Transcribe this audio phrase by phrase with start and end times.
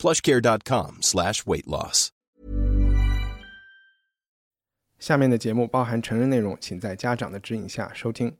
[0.00, 2.08] plushcare.com slash weight loss.
[4.98, 8.36] 下面的节目包含成人内容，请在家长的指引下收听。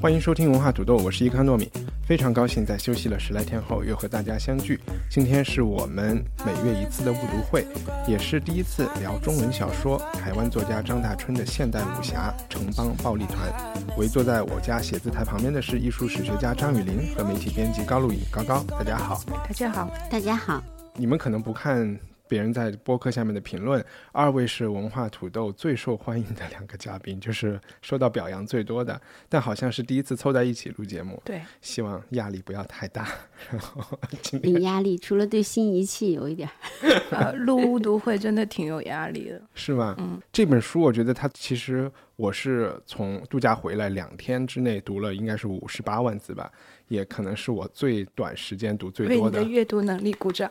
[0.00, 1.68] 欢迎收听文化土豆，我是伊康糯米，
[2.06, 4.78] 非常高兴在休息了十来天后又和大家相聚。
[5.10, 7.66] 今天是我们每月一次的误读会，
[8.06, 9.98] 也是第一次聊中文小说。
[10.12, 13.50] 台湾作家张大春的现代武侠《城邦暴力团》。
[13.98, 18.20] 围坐在我家写字台旁边的是艺术史学家张雨林和媒体编辑高露颖。
[18.30, 19.20] 高高，大家好。
[19.48, 20.62] 大家好，大家好。
[20.94, 21.98] 你们可能不看。
[22.28, 31.20] 别人在播客下面的评论，二位是文化土豆最受欢迎的两个嘉宾，就是受到表扬最多的，但好像是第一次凑在一起录节目。
[31.24, 33.08] 对，希望压力不要太大。
[33.50, 33.98] 然后，
[34.42, 36.48] 有压力，除了对新仪器有一点。
[37.10, 39.94] 呃，录读会真的挺有压力的， 是吗？
[39.98, 46.52] 嗯，这本书我觉得它其实我是从度假回来两天之内读了，应该是五十八万字吧。
[46.88, 49.38] 也可能是我最短时间读最多的。
[49.38, 50.50] 为你的阅读能力鼓掌。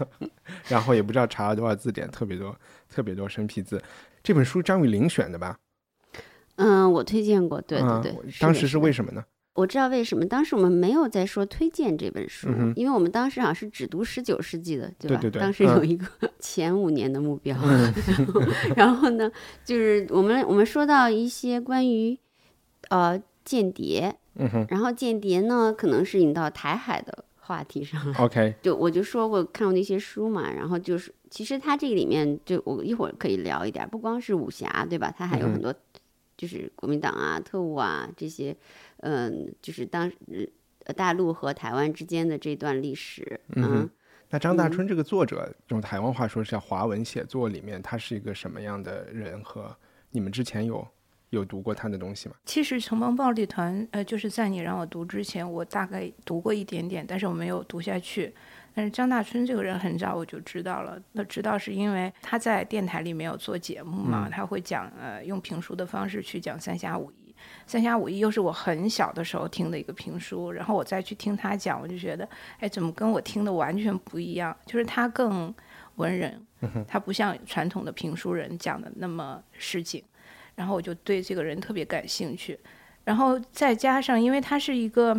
[0.68, 2.54] 然后也不知道查了多少字典，特别多，
[2.88, 3.82] 特别多生僻字。
[4.22, 5.58] 这本书张雨林选的吧？
[6.56, 8.14] 嗯，我推荐过，对对对。
[8.38, 9.24] 当时是为什么呢？
[9.54, 15.16] 我知道为什么，当时我们没有在说推荐这本书，因为我们当时好像是只读十九世纪的，对吧？
[15.20, 15.40] 对对对。
[15.40, 16.06] 当时有一个
[16.38, 17.56] 前五年的目标。
[18.76, 19.30] 然后呢，
[19.64, 22.16] 就是我们我们说到一些关于
[22.90, 24.14] 呃间谍。
[24.36, 28.00] 嗯哼，然后间谍呢，可能是引到台海的话题上。
[28.16, 35.12] OK， 就我就说过看过那些书嘛，然后就是其实它这个里面就我一会儿可以聊一点，不光是武侠，对吧？
[35.18, 35.74] 它还有很多
[36.36, 38.56] 就是国民党啊、特务啊这些，
[38.98, 40.10] 嗯，就是当
[40.96, 43.40] 大陆和台湾之间的这段历史。
[43.56, 43.90] 嗯，
[44.30, 49.42] 那张大春这个作者用台湾话说是叫华文写作里面，他是一个什么样的人？
[49.42, 49.76] 和
[50.12, 50.86] 你们之前有？
[51.30, 52.34] 有读过他的东西吗？
[52.44, 58.34] 其实《城邦暴力团》呃，就是在你让我读之前，我大概读过一点点，但是我没有读下去。
[58.72, 67.34] 但是张大春这个人很早我就知道了，那知道是因为他在电台里面有做节目嘛，他会讲呃用评书的方式去讲《三侠五义》，
[67.66, 72.28] 《三侠五义》又是我很小的时候听的一个评书，然后我再去听他讲，我就觉得
[72.60, 74.56] 哎，怎么跟我听的完全不一样？
[74.66, 75.52] 就是他更
[75.96, 76.40] 文人，
[76.86, 80.02] 他不像传统的评书人讲的那么市井。
[80.60, 82.60] 然后我就对这个人特别感兴趣，
[83.02, 85.16] 然后再加上，因为他是一个，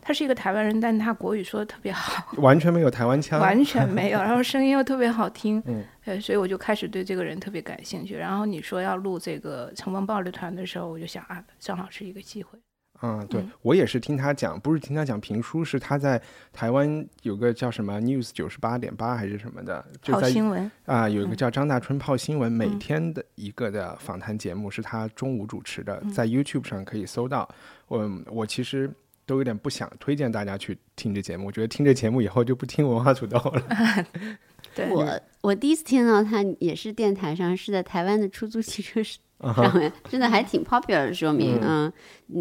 [0.00, 8.16] 他是一个台湾人，但他国语说的特别好， 完全没有台湾腔，完全没有，然后声音又特别好听，嗯，呃，所以我就开始对这个人特别感兴趣。
[8.16, 12.58] 然后你说要录这个乘风暴力团的时候，我就想啊，正好是一个机会。
[13.02, 20.70] 嗯，对我也是听他讲，不是听他讲评书，是他在台湾有个叫什么 News 九十八点八还是什么的，就在新闻。
[20.86, 27.48] 啊，有一个叫张大春泡新闻，每天的一个的访谈节目是他中午主持的，在 YouTube 上可以搜到。
[27.88, 28.88] 我我其实
[29.26, 33.62] 都有点不想推荐大家去听这节目，我觉得听这节目以后就不听文化土豆了。
[34.74, 39.02] 对，我我第一次听到他也是电台上，是在台湾的出租汽车
[39.54, 41.92] 上面真的还挺 popular 的，说明嗯，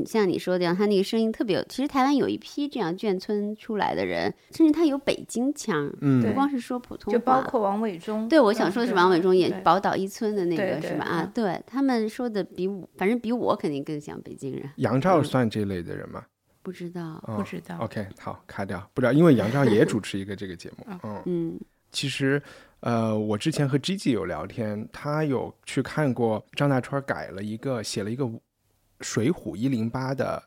[0.05, 1.63] 像你说的样，他那个声音特别有。
[1.67, 8.27] 其实台湾有一批这样眷村出来的人，甚至他有北京腔，嗯，不光是说普通话，就包括王伟忠。
[8.29, 11.05] 对，我想说的是王伟忠，演宝岛一村的那个是吧？
[11.05, 14.69] 啊，对他们说的比我，反正比我肯定更像北京人。
[14.75, 16.23] 杨照算这类的人吗？
[16.61, 17.75] 不知道，不知道。
[17.79, 21.59] OK，好，卡掉，不知道，因为杨照也主持一个这个节目， 嗯嗯，
[21.91, 22.41] 其实。
[22.81, 28.25] 呃，我之前和 Gigi 有聊天，他有去看过张大川改了一个，写了一个
[28.99, 30.43] 《水浒一零八》的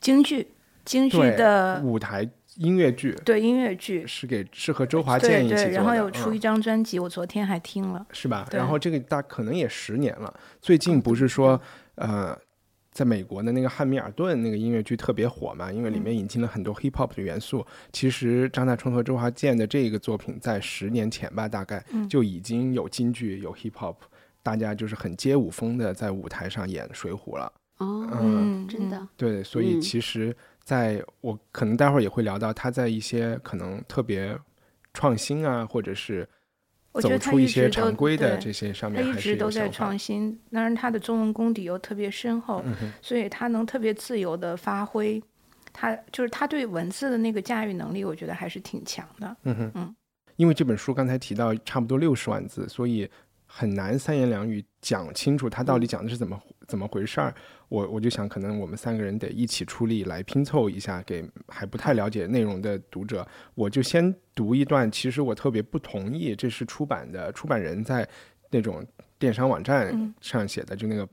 [0.00, 0.48] 京剧，
[0.84, 8.46] 京剧的舞台音乐剧，对音乐剧是给是和周华健一起做的，然后有出一张专辑，我昨天还听了，是吧？
[8.52, 11.60] 然后这个大可能也十年了，最近不是说
[11.96, 12.38] 呃。
[12.98, 17.64] 在美国的那个汉密尔顿那个音乐剧特别火嘛，因为里面引进了很多 hip hop 的元素。
[17.92, 21.80] 其实张大春和周华健的这个作品在十年前吧，大概
[22.10, 23.94] 就已经有京剧有 hip hop，
[24.42, 27.52] 大家就是很街舞风的在舞台上演水浒了。
[27.76, 29.06] 哦，嗯，真的。
[29.16, 34.36] 对，所以其实在我可能待会儿也会聊到他在一些可能特别
[34.92, 36.28] 创新啊，或者是
[36.92, 45.22] 走我觉得他出一直都常规的对这些上他一面还是有直都在创新，当然他的中文功底又特别深厚，嗯所以他能特别自由的发挥。
[45.70, 49.36] 他就是他对文字的那个驾驭能力，我觉得还是挺强的。
[49.44, 49.96] 嗯哼，嗯
[50.34, 53.08] 因为这本书刚才提到差不多六十万字，所以
[53.46, 57.32] 很难三言两语讲清楚他到底讲的是怎么、怎么回事儿。
[57.68, 63.26] 我我就想，可能我们三个人得一起出力来拼凑一下，给还不太了解内容的读者。
[63.54, 68.08] 我就先读一段，其实我特别不同意，这是出版的出版人在
[68.50, 68.86] 那种
[69.18, 71.08] 电商网站嗯上写的，就那个。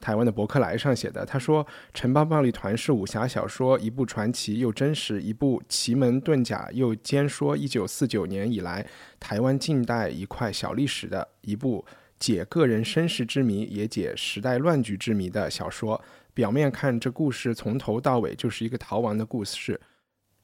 [0.00, 1.64] 台湾的博客来上写的，他说
[1.94, 8.86] 《城邦暴力团》是武侠小说，一部传奇又真实，一部奇门遁甲又兼说一九四九年以来
[9.18, 11.82] 台湾近代一块小历史的一部
[12.18, 16.02] 解个人身世之谜，也解时代乱局之谜的小说。
[16.32, 19.80] 表面看，这故事从头到尾就是一个逃亡的故事，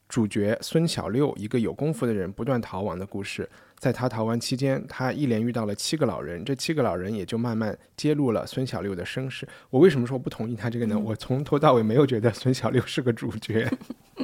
[0.08, 3.48] 主角孙小六，一个有功夫的人，不断逃亡的故事。
[3.76, 9.48] 在他逃亡期间，他一连遇到了七个老人，这七个老人也就慢慢揭露了孙小六的身世。
[9.70, 10.94] 我为什么说不同意他这个呢？
[10.96, 13.66] 嗯我从头到尾没有觉得孙小六是个主角，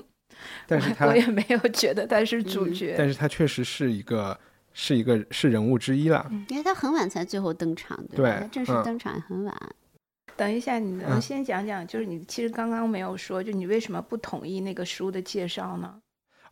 [0.69, 2.95] 但是他我，也没有觉得他是主嗯角。
[2.99, 4.39] 但是他确实是一个
[4.79, 6.31] 是一个是人物之一了。
[6.49, 8.31] 因为他很晚才最后登场，对吧？
[8.31, 9.57] 对他正式嗯登场也很晚。
[10.37, 15.95] 等一下，你能嗯先讲讲，就是你其实刚刚没有说，就你为什么不同意那个书的介绍呢？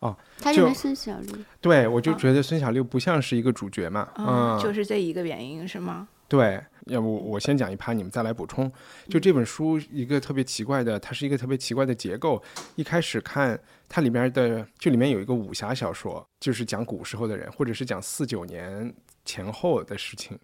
[0.00, 4.08] 哦他认为孙小六，对，我就啊觉得孙小六不像是一个主角嘛。
[4.16, 6.08] 嗯，就是这一个原因是吗？
[6.26, 8.70] 对，要不我先讲一趴，你们再来补充。
[9.08, 12.42] 就这本书一个特别奇怪的，它是一个特别奇怪的结构。
[12.76, 13.58] 一开始看
[13.88, 18.92] 它里面的，就里面有一个武侠小说，就是讲古时候的人，或者是讲四九年
[19.25, 20.38] 前后的事情，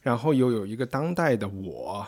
[0.00, 2.06] 然后又有一个当代的我。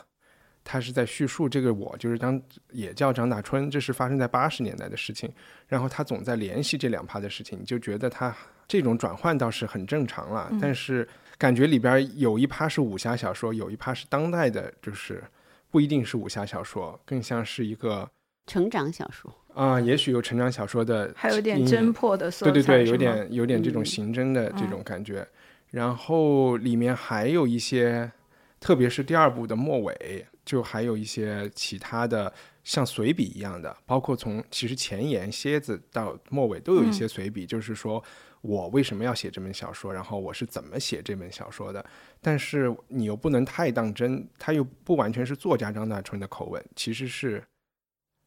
[0.71, 2.39] 他是在叙述这个我，就是张
[2.73, 5.33] 也叫张大春，这是发生在八十年代的事情。
[5.67, 8.37] 然后他总在联系这两趴的事情，你就觉得他
[8.67, 10.53] 这种转换倒是很正常了。
[10.61, 11.09] 但是
[11.39, 15.23] 感觉里边有一趴是武侠小说，有一趴是当代的，就是
[15.71, 18.11] 不一定是武侠小说，更像是一个
[18.47, 21.93] 成长小说，啊、也许有成长小说的，还有点侦。
[21.93, 25.27] 破的色彩，对对对，有点有点这种嗯刑侦的这嗯种感觉。
[25.71, 28.11] 然后里面还有一些，
[28.59, 32.33] 特别是第二部的末尾，就还有一些其他的
[32.69, 38.05] 像随笔一样的，包括从其实前言蝎子到末尾都有一些随笔，就是说
[38.43, 41.83] 我为什么要写这本小说，然后我是怎么写这本小说的。
[42.21, 47.43] 但是你又不能太当真，他又不完全是作家张大春的口吻，其实是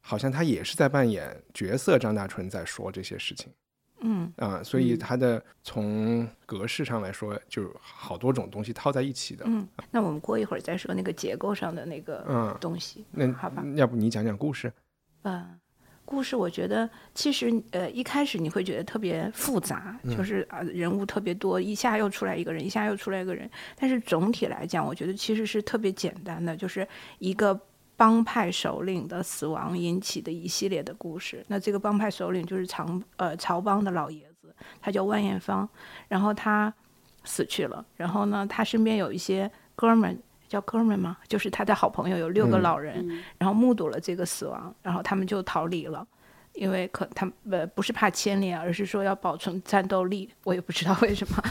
[0.02, 3.54] 好像他也是在扮演角色张大春在说这些事情。
[4.02, 9.46] 嗯啊、所以嗯它的从格式上来说，就好多种东西套在一起的。
[9.48, 13.64] 嗯，那我们过一会儿再说那个结构上的那个嗯，东西，那好吧？
[13.76, 14.72] 要不你讲讲故事？
[15.24, 15.60] 嗯，
[16.04, 23.50] 故事我觉得其实呃一开始你会觉得特别复杂，嗯就是啊人物特别多，一下又出来一个人，一下又出来一个人。
[23.78, 26.88] 但是总体来讲，我觉得其实是特别简单的，就是
[27.20, 27.60] 一个
[28.02, 31.46] 帮派首领的死亡引起的一系列的故事。
[31.50, 34.52] 那这个帮派首领就是曹呃曹帮的老爷子，
[34.82, 35.70] 他叫万艳芳，
[36.08, 36.74] 然后他
[37.24, 40.18] 死去了，然后呢他身边有一些哥们儿。
[40.50, 41.16] 叫哥们儿吗？
[41.30, 46.06] 就是他的好朋友，有六个嗯老人，嗯然后目睹了这个死亡，然后他们就逃离了，
[46.52, 51.42] 因为可他们呃不是怕牵连，而是说要保存战斗力，我也不知道为什么。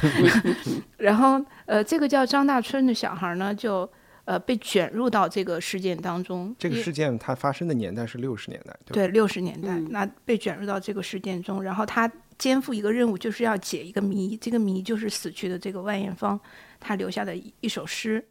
[0.99, 3.91] 然后呃，这个叫张大春的小孩呢，就
[4.31, 6.55] 呃被卷入到这个事件当中。
[6.57, 16.39] 这个事件它发生的年代是六十年代，对六十年代，嗯那被卷入到这个事件中，然后他肩负一个任务，就是要解一个谜，这个谜就是死去的这个万艳芳
[16.79, 18.25] 他留下的一一首诗。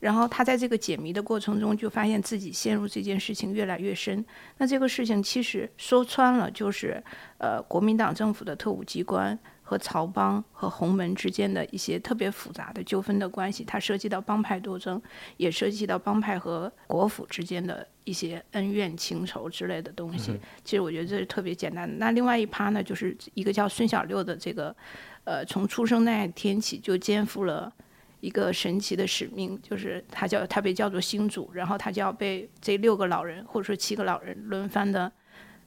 [0.00, 4.24] 然后他在这个解谜的过程中，就发现自己陷入这件事情越来越深。
[4.56, 7.00] 那这个事情其实说穿了，就是
[7.36, 9.38] 呃国民党政府的特务机关
[9.72, 13.64] 和曹帮和洪门之间的一些特别复杂的纠纷的关系。
[13.64, 15.00] 它涉及到帮派斗争，
[15.38, 20.38] 也涉及到帮派和国府之间的一些恩怨情仇之类的东西。
[20.62, 21.94] 其实我觉得这是特别简单的。
[21.96, 24.76] 那另外一趴呢，就是一个叫孙小六的这个，
[25.24, 27.72] 呃，从出生那天起就肩负了。
[28.20, 35.10] 一个神奇的使命，就是他叫他被叫做星主，然后他就要被这六个老人或者说七个老人轮番的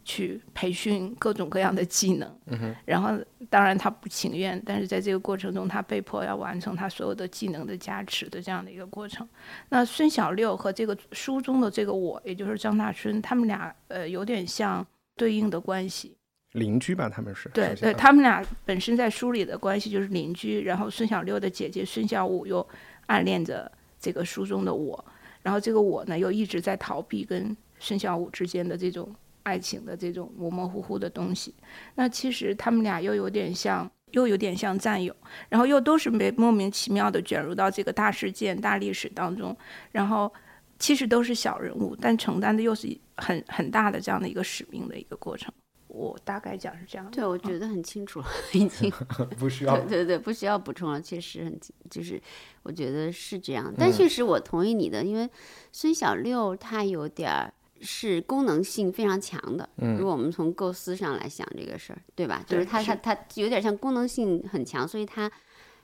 [0.06, 2.40] 去培训各种各样的技能。
[2.46, 3.10] 嗯然后
[3.50, 9.28] 当然他不情愿，但是在这个过程中，他被迫要完成他所有的技能的加持的这样的一个过程。
[9.70, 14.86] 那孙小六和这个书中的这个我，也就是张大春，他们俩呃有点像
[15.16, 16.16] 对应的关系。
[16.54, 17.50] 邻居吧，他们是。
[17.50, 22.66] 对对，他们俩本身在书里的关系就是邻居，然后孙小六的姐姐孙小五又
[23.08, 23.70] 暗恋着
[24.00, 25.04] 这个书中的我，
[25.42, 29.14] 然后这个我呢又一直在逃避跟孙小五之间的这种
[29.46, 31.56] 爱情的这种模模糊糊的东西。
[31.96, 35.16] 那其实他们俩又有点像又有点像战友，
[35.50, 39.56] 然后又都是被莫名其妙的卷入到这个大事件、大历史当中，
[39.92, 40.32] 然后
[40.80, 42.88] 其实都是小人物，但承担的又是
[43.18, 45.54] 很很大的这样的一个使命的一个过程。
[45.88, 47.12] 我大概讲是这样的。
[47.12, 48.92] 对，我觉得很清楚了， 已经。
[49.40, 51.58] 不需要对对对，不需要补充了，确实很
[51.90, 52.22] 就是，
[52.64, 53.74] 我觉得是这样。
[53.78, 55.30] 但确实我同意你的，因为
[55.72, 59.68] 孙小六他有点儿是功能性非常强的。
[59.78, 62.44] 嗯如果我们从构思上来想这个事儿，对吧？
[62.48, 65.32] 就是它它它有点像功能性很强，所以它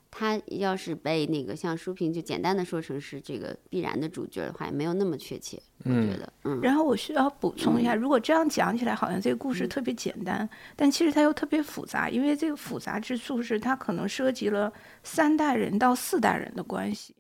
[0.10, 5.62] 它要是被那个像书评就简单的说成是这个必然的主角的话，也没有那么确切。
[5.84, 14.72] 我觉得，嗯，然后我需要补充一下，如果这样讲起来，好像这个故事特别简单，但其实它又特别复杂，因为这个复杂之处是它可能涉及了
[15.04, 17.16] 三代人到四代人的关系。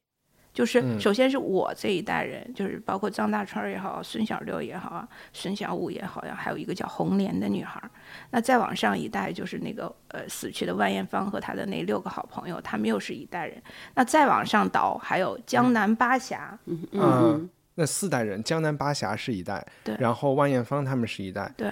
[0.53, 7.89] 就是首先是我这一代人，就是包括张大春儿也好，孙小六也好啊，孙小五也好呀，还有一个叫红莲的女孩儿。
[8.29, 13.61] 那再往上一代就是那个呃死去的万艳芳和她的那六个好朋友，他们又是一代人。
[13.95, 21.71] 那再往上倒，还有江南八侠，嗯嗯嗯，那四代人，江南八侠是一代，对然后万艳芳他们是一代，对，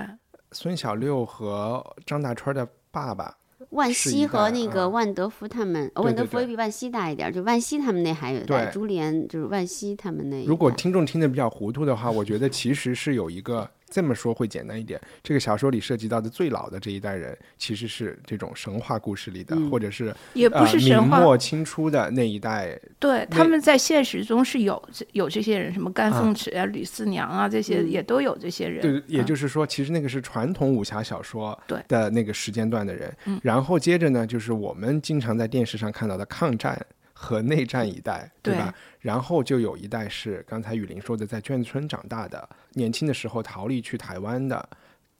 [0.53, 3.35] 孙小六和张大春的爸爸，
[3.69, 10.43] 万是一茜和那个嗯万德福他们，万德福也比万茜大一点儿，就万茜他们那还有一代，对珠帘就是万茜他们那。
[10.45, 14.99] 如果听众听得比较糊涂的话，我觉得其实是有一个这么说会简单一点。
[15.23, 22.79] 这个小说里涉及到的最老的这一代人，其实是这种神话故事里的，嗯或者是也不呃是神话，明末清初的那一代。
[22.99, 28.81] 对，他们在现实中是有这有这些人，什么甘啊凤池啊、吕四娘啊，这些嗯也都有这些人。
[28.81, 33.15] 对，也嗯就是说，其实那个是传统武侠小说对的那个时间段的人。
[33.25, 36.85] 嗯然后接着呢，就是我们经常在电视上看到的抗战
[37.21, 38.73] 和内战一代，对吧？
[39.01, 44.69] 然后就有一代是刚才雨林说的，在眷村长大的，年轻的时候逃离去台湾的，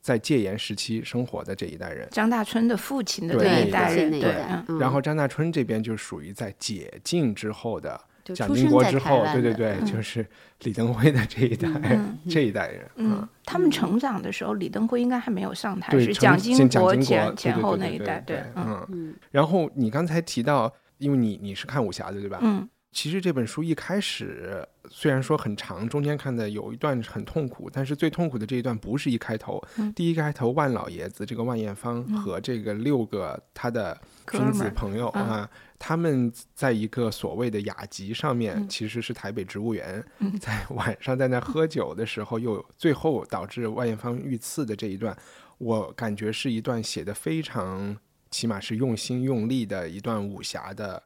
[0.01, 2.07] 在戒严时期生活的这一代人。
[2.09, 10.25] 张大春的父亲的对那那一代人，对，然后张大春这边就属于在解禁之后的，蒋经国之后，对对对，嗯就是
[10.61, 12.89] 李登辉的这一代、嗯这一代人。
[12.95, 18.41] 嗯，他们成长的时候，李登辉应该还没有上台，是蒋经国前前后那一代，对。
[18.55, 22.39] 嗯然后你刚才提到，因为你你是看武侠的对吧？
[22.43, 22.69] 嗯。
[22.91, 29.93] 其实这本书一开始虽然说很长，中间看的有一段很痛苦，但是最痛苦的这一段不是一开头，嗯。
[29.93, 33.95] 第一开头万老爷子这个万艳芳和这个六个他的
[34.31, 38.67] 君子朋友嗯啊，他们在一个所谓的雅集上面，嗯。
[38.67, 40.35] 其实是台北植物园，嗯。
[40.39, 45.15] 在晚上在那喝酒的时候，又最后导致万艳芳遇刺的这一段，
[45.59, 47.95] 我感觉是一段写的非常，
[48.31, 51.01] 起码是用心用力的一段武侠的，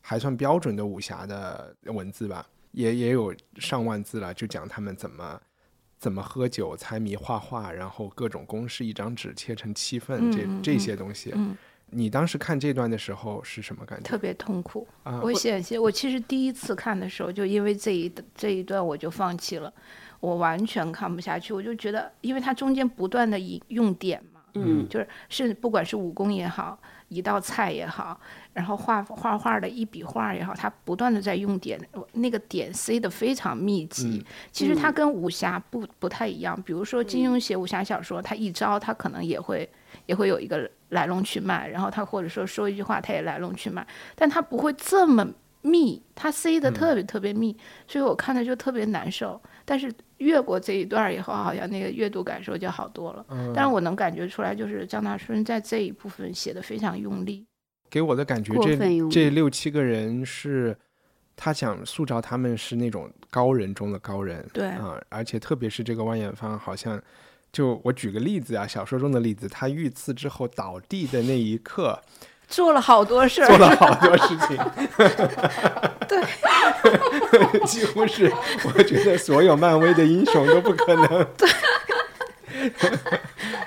[0.00, 5.40] 还算标准的武侠的文字吧，也也有上万字了，就讲他们怎么。
[5.98, 11.32] 怎么喝酒、猜谜、画画，然后各种公式，一张纸切成七份，这这些东西。
[11.34, 11.56] 嗯，
[11.86, 14.86] 你当时看这段的时候是什么感觉特别痛苦。
[15.04, 15.22] 啊？
[15.22, 19.72] 我险些，我其实第一次看的时候，就因为这一这一段我就放弃了，
[20.20, 21.54] 我完全看不下去。
[21.54, 28.18] 我就觉得，因为它中间不断的引用点嘛，嗯就是是不管是武功也好，一道菜也好，
[28.52, 31.80] 然后画画画的一笔画也好，他不断的在用点，
[32.12, 34.24] 那个点塞的非常密集。
[34.50, 39.68] 其实它跟武侠不不太一样，比如说金庸写武侠小说，他一招他可能也会
[40.06, 45.26] 也会有一个来龙去脉，然后他或者说说一句话，他也来龙去脉，但他不会这么
[45.62, 47.56] 密，他塞的特别特别密，
[47.88, 49.40] 所以我看的就特别难受。
[49.66, 53.26] 但是越过这一段儿以后，好像那个阅读感受就好多了。
[53.28, 57.44] 嗯但是我能感觉出来，就是张大春在这一部分写的非常用力。
[57.90, 60.76] 给我的感觉这，这六七个人是
[61.36, 67.00] 他想塑造他们是那种高人中的高人，对啊、而且特别是这个万艳芳，好像
[67.52, 72.00] 就我举个例子啊，小说中的例子，他遇刺之后倒地的那一刻，
[72.48, 74.56] 做了好多事儿，做了好多事情，
[76.08, 78.32] 对， 几乎是
[78.64, 81.26] 我觉得所有漫威的英雄都不可能。
[81.36, 81.48] 对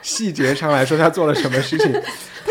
[0.01, 2.01] 细节上来说，他做了什么事情？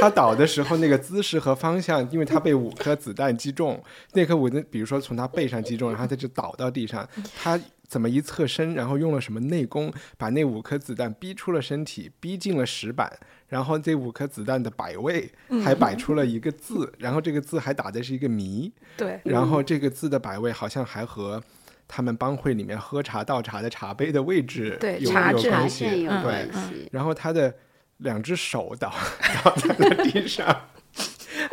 [0.01, 13.11] 他倒的时候那个姿势和方向，因为他被五颗子弹击中，那颗五的，比如说从他背上击中，然后他就倒到地上，他怎么一侧身，然后用了什么内功，把那五颗子弹逼出了身体，逼进了石板，
[13.49, 15.33] 然后这五颗子弹的摆位
[15.65, 19.19] 还摆出了一个字，然后这个字还打的是一个谜，对。
[19.25, 21.43] 然后这个字的摆位好像还和
[21.89, 26.51] 他们帮会里面喝茶倒茶的茶杯的位置对有茶有关系，对。
[26.93, 27.55] 然后他的
[27.97, 28.93] 两只手倒
[29.43, 30.69] 倒在了地上，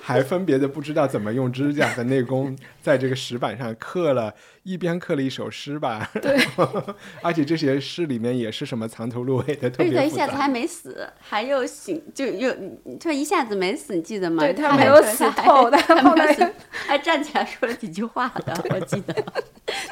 [0.07, 6.11] 还分别的不知道怎么用指甲和内功 在这个石板上刻了，一边刻了一首诗吧。
[6.21, 6.37] 对，
[7.23, 10.03] 而且这些诗里面也是什么藏头露尾的，特别复杂。
[10.03, 12.55] 一下子还没死，还又醒，就又
[12.99, 14.43] 他一下子没死，你记得吗？
[14.43, 19.25] 对他他没有死透的，他后来没有死，还站起来说了几句话的，我记得，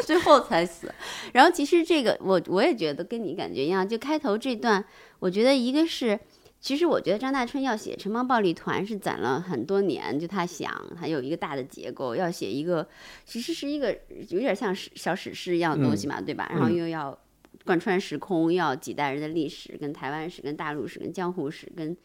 [0.02, 0.94] 最后才死。
[1.32, 4.86] 然后其实这个我我也觉得跟你感觉一样，就开头这段，
[5.18, 6.20] 我觉得一个是。
[6.64, 12.88] 其实我觉得张大春要写城邦暴力团是攒了很多年，就他想，他有一个大的结构，要写一个，
[13.26, 13.94] 其实是一个
[14.30, 16.48] 有点像史小史诗一样的东西嘛，对吧？
[16.50, 17.20] 然后又要
[17.66, 21.96] 贯穿时空，要几代人的历史，跟台湾史、跟大陆史、跟江湖史、跟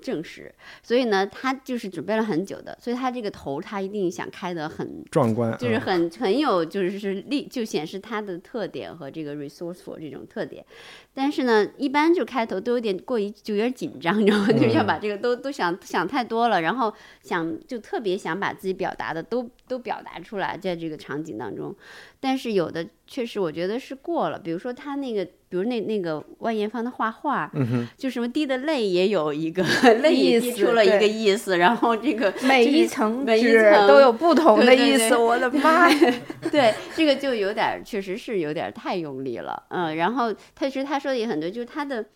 [0.00, 10.64] 正史，所以呢，他就是准备了很久的，所以他这个头他一定想开得很壮观，就是嗯很很有就是是力，就显示他的特点和这个 resourceful 这种特点。
[11.14, 14.46] 但是呢，一般就开头都有点过于就有点紧张，你知道吗？
[14.52, 16.92] 就是要把这个都都想想太多了，然后
[17.22, 21.74] 想就特别想把自己表达的都都表达出来，在这个场景当中。
[22.18, 29.62] 但是有的确实我觉得是过了，比如说他那个，比如那那个万艳芳的画画，嗯就什么滴的泪也有一个
[30.02, 36.14] 泪也滴出了一个意思，然后这个 每一层每一纸层都有不 同的对对对意思，我的妈呀！
[36.50, 42.06] 对，这个就有点儿，确实是有点儿太用力了，嗯，然后他其实他说的也很对，就是他的，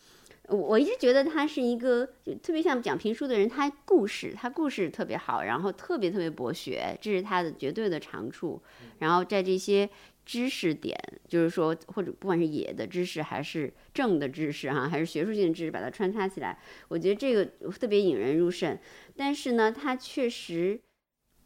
[0.49, 8.63] 我我一直觉得他是一个就特别像讲评书的人，他故事他故事特别好，然后特别特别博学，这是他的绝对的长处，
[9.01, 9.91] 然后在这些
[10.25, 10.97] 知识点，
[11.29, 16.57] 就是说或者不管是野的知识还是正的知识哈，还是学术性的知识，把它穿插起来，
[16.89, 18.79] 我觉得这个特别引人入胜，
[19.17, 20.81] 但是呢，他确实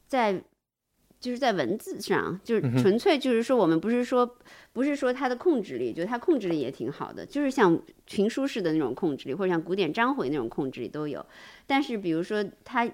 [0.07, 0.45] 在。
[1.21, 4.39] 就是在文字上，就是纯粹就是说，我们不是说
[4.73, 11.25] 不是说他的控制力，觉得他控制力也挺好的，就是像评书式的那种控制力，或者像古典章回那种控制力都有。
[11.67, 12.91] 但是比如说他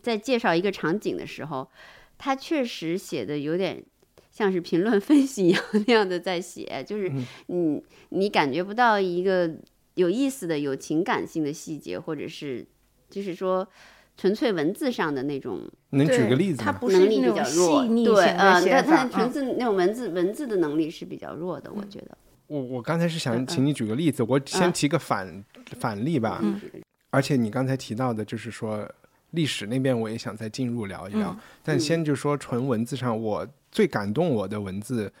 [0.00, 1.68] 在介绍一个场景的时候，
[2.16, 3.82] 他确实写的有点
[4.30, 9.50] 像是评论分析一样那样的在写，就是嗯你你感觉不到一个
[9.94, 12.64] 有意思的、有情感性的细节，或者是
[13.10, 13.68] 就是说
[14.16, 16.64] 纯粹文字上的那种能举个例子吗？
[16.64, 22.16] 他不是能力那种比较弱，细腻对，呃，写他他纯字那种文字文字的能力是比较弱的，我觉得。
[22.46, 25.44] 我我刚才是想嗯请你举个例子，我先嗯提个反
[25.78, 26.40] 反例吧。
[26.42, 26.60] 嗯
[27.10, 28.88] 而且你刚才提到的，就是说
[29.30, 31.30] 历史那边，我也想再进入聊一聊。
[31.30, 35.12] 嗯但先就说纯文字上，我最感动我的文字，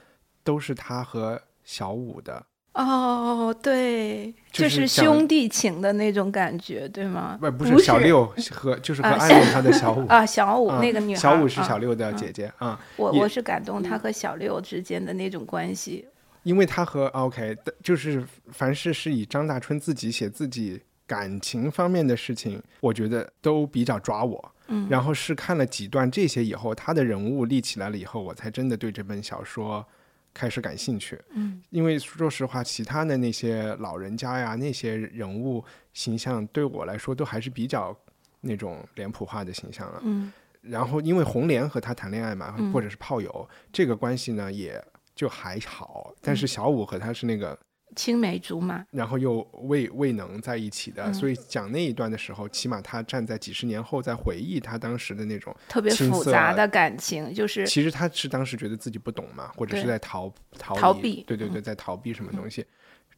[0.42, 7.38] 都是他和小五的，哦，对，就是兄弟情的那种感觉，对吗？
[7.40, 10.06] 不不不是小六和就是和啊暗恋他的小五。
[10.10, 16.04] 啊，小五啊那个女孩，小五是啊小六的姐姐啊，我我是感动他和小六之间的那种关系。
[16.42, 24.52] 因为他和 OK 的就是凡是是以张大春自己写自己感情方面的事情，我觉得都比较抓我。
[24.66, 29.86] 嗯，然后是看了几段这些以后，他的人物立起来了以后，我才真的对这本小说
[30.34, 31.18] 开始感兴趣。
[31.30, 37.96] 嗯，因为说实话，其他的那些老人家呀，那些人物形象对我来说都还是比较
[38.40, 40.02] 那种脸谱化的形象了。
[40.04, 44.82] 嗯然后因为红莲和他谈恋爱嘛，嗯或者是炮友，这个关系呢也
[45.14, 46.12] 就还好。
[46.22, 47.58] 但嗯是小五和他是那个，
[47.94, 62.64] 青梅竹马，然后又未未能在一起的，嗯所以讲那一段的时候，起码他站在几十年后在回忆他当时的那种，特别复杂的感情，就是其实他是当时觉得自己不懂嘛，或者是在逃逃逃避嗯对对对，在逃避什么东西。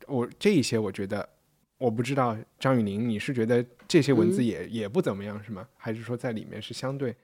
[0.06, 1.28] 我这一些我觉得。
[1.78, 5.68] 我不知道张雨宁，你是觉得这些文字嗯也、也不怎么样是吗？
[5.76, 7.14] 还是说在里面是相对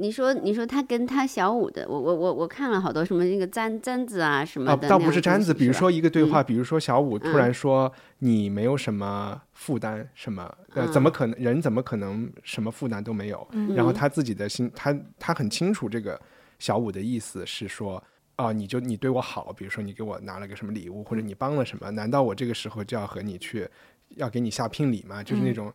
[0.00, 10.42] 你说，你说他跟他小五的，我我我我看了好多什么那个簪簪子啊什么啊，的，倒不是簪子，比如说一个对话，嗯比如说小五突嗯然说你没有什么负担，什么
[10.74, 13.46] 呃，嗯怎么可能人怎么可能什么负担都没有？
[13.52, 16.18] 嗯然后他自己的心，他他很清楚这个
[16.58, 18.02] 小五的意思是说。
[18.36, 23.68] 啊，你就你对我好，比如说你给我拿了个什么礼物，或者你帮了什么，难道我这个时候就要和你去，
[24.16, 25.22] 要给你下聘礼吗？
[25.22, 25.72] 就是那嗯种，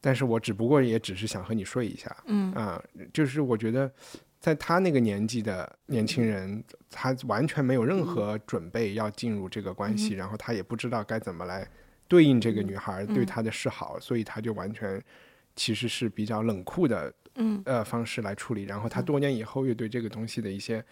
[0.00, 2.52] 但是我只不过也只是想和你说一下，嗯。
[2.52, 2.82] 啊，
[3.12, 3.90] 就是我觉得，
[4.40, 11.68] 在他那个年纪的年轻人，他完全没有任何准备要进入这个关系，然后他也不知道该怎么来
[12.06, 15.02] 对应这个女孩对他的示好，所以他就完全
[15.56, 17.62] 其实是比较冷酷的嗯。
[17.64, 20.84] 呃方式来处理，然后他多年以后又对这个东西的一些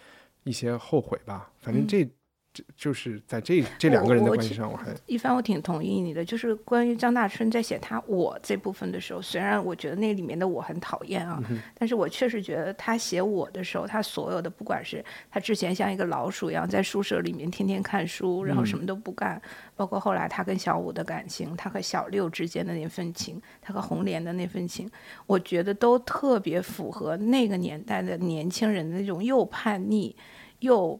[0.45, 2.09] 一些后悔吧，反正这。
[2.57, 11.39] 这就是在这这两个人的我关系上，我还一帆，我挺同意你的，就是关于张大春在写他我这部分的时候，虽然我觉得那里面的我很讨厌啊，
[11.75, 19.41] 但是我确实觉得他写我的时候，他所有的不管是他之前像一个老鼠一样在宿舍里面天天看书，然后什么都不干，
[19.75, 24.91] 包括后来他跟小五的感情，他和小六之间的那份情，他和红莲的那份情，
[25.27, 30.17] 我觉得都特别符合那个年代的年轻人的那种又叛逆
[30.61, 30.99] 又。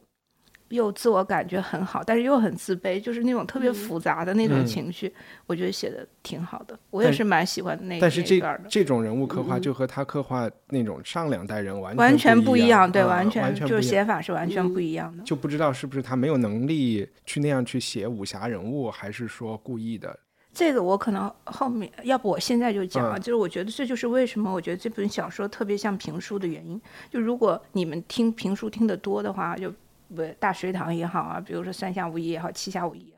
[0.69, 5.13] 又自我感觉很好，但是又很自卑，就是那种特别复杂的那种嗯情绪，
[5.45, 6.77] 我觉得写的挺好的。
[6.89, 15.23] 我也是蛮喜欢那但是这那段的，这种人物刻画就和他刻画那种上两代人完完全不一样，对，啊完全就是写法是完全不一样的。
[15.23, 20.19] 就不知道是不是他没有能力去那样去写武侠人物，还是说故意的？
[20.53, 26.81] 这个我可能后面，要不我现在就讲啊，嗯就是我觉得这就是为什么我觉得这本小说特别像评书的原因。
[27.11, 29.71] 就如果你们听评书听得多的话，就
[30.15, 33.17] 不大隋唐也好啊，比如说三侠五义也好，七侠五义也好，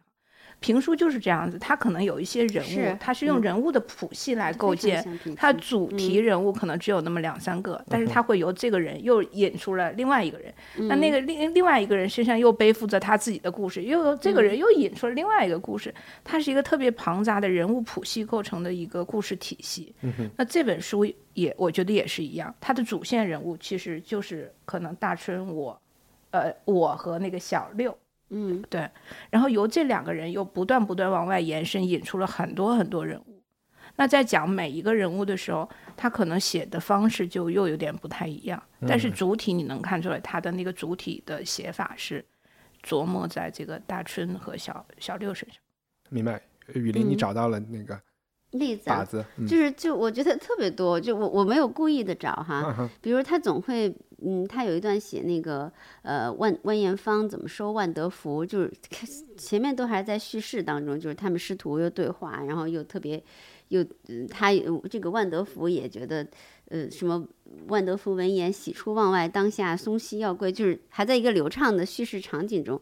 [0.60, 10.54] 评书就是这样子，它可能有一些人物是，它是用嗯人物的谱系来构建，像评它主题人物可能只有那么两三个，但是他会由这个人又引出了另外一个人，
[10.90, 19.96] 那那个另另外一个人身上又背负着他自己的故事，又由这个人又引出了另外一个故事，它是一个特别庞杂的人物谱系构成的一个故事体系。
[20.36, 25.80] 那这本书也我觉得也是一样，它的主线人物其实就是可能大春我，
[26.32, 27.98] 呃，我和那个小六。
[28.30, 28.88] 嗯，对，
[29.32, 33.42] 然后由这两个人又不断不断往外延伸，引出了很多很多人物。
[33.96, 42.24] 那在讲每一个人物的时候，他可能写的方式就又有点不太一样，但是主体你能看出来，他的那个主体的写法是
[42.84, 45.58] 琢磨在这个大春和小小六身上。
[46.10, 46.40] 明白？
[46.76, 48.00] 雨林，你嗯找到了那个
[48.52, 58.72] 例子啊，靶子，嗯就是就我觉得特别多，就我我没有故意的找哈，比如他总会，嗯，他有一段写那个呃万万艳芳怎么收万德福，就是
[59.38, 63.24] 前面都还在叙事当中，就是他们师徒又对话，然后又特别
[63.70, 64.52] 又、呃他
[64.90, 66.28] 这个万德福也觉得
[66.70, 67.26] 呃什么
[67.68, 72.82] 万德福闻言喜出望外，当下松溪要跪，就是还在一个流畅的叙事场景中，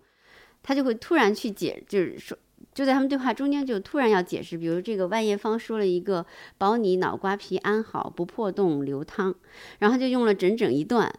[0.63, 2.37] 他就会突然去解，就是说。
[2.73, 6.23] 就在他们对话中间，就突然要解释，比如这个万叶芳说了一个
[6.59, 9.33] “保你脑瓜皮安好，不破洞流汤”，
[9.79, 11.11] 然后就用了整整一段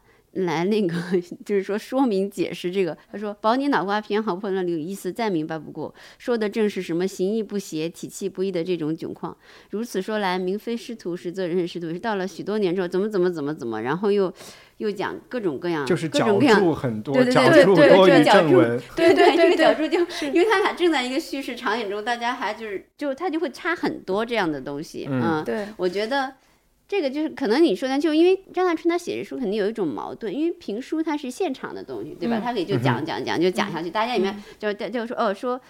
[0.44, 0.94] 来那个，
[1.44, 2.96] 就是说说明解释这个。
[3.10, 9.36] 他说：“保你脑瓜皮安好，不破洞流意思再明白不过，说的正是什么形意不协、体气不一的这种窘况。
[9.70, 11.88] 如此说来，明非师徒实，则人是师徒。
[11.88, 14.32] 是到了许多年之后，怎么怎么怎么怎么，然后又
[14.76, 18.80] 又讲各种各样，就是角各种各样注很多，对对对对对角注正文。
[18.94, 19.98] 对对对这个角注就
[20.28, 26.32] 因为他俩正在一个叙事场景中，大家还就是就他就会插很多这样的东西，嗯嗯，对，我觉得
[26.88, 32.38] 这个就是可能你说的，就因为张大春他写这书肯定有一种矛盾，因为评书它是现场的东西，对吧？
[32.38, 35.60] 嗯他可以就讲讲讲就讲下去，大家里面就就就说哦说，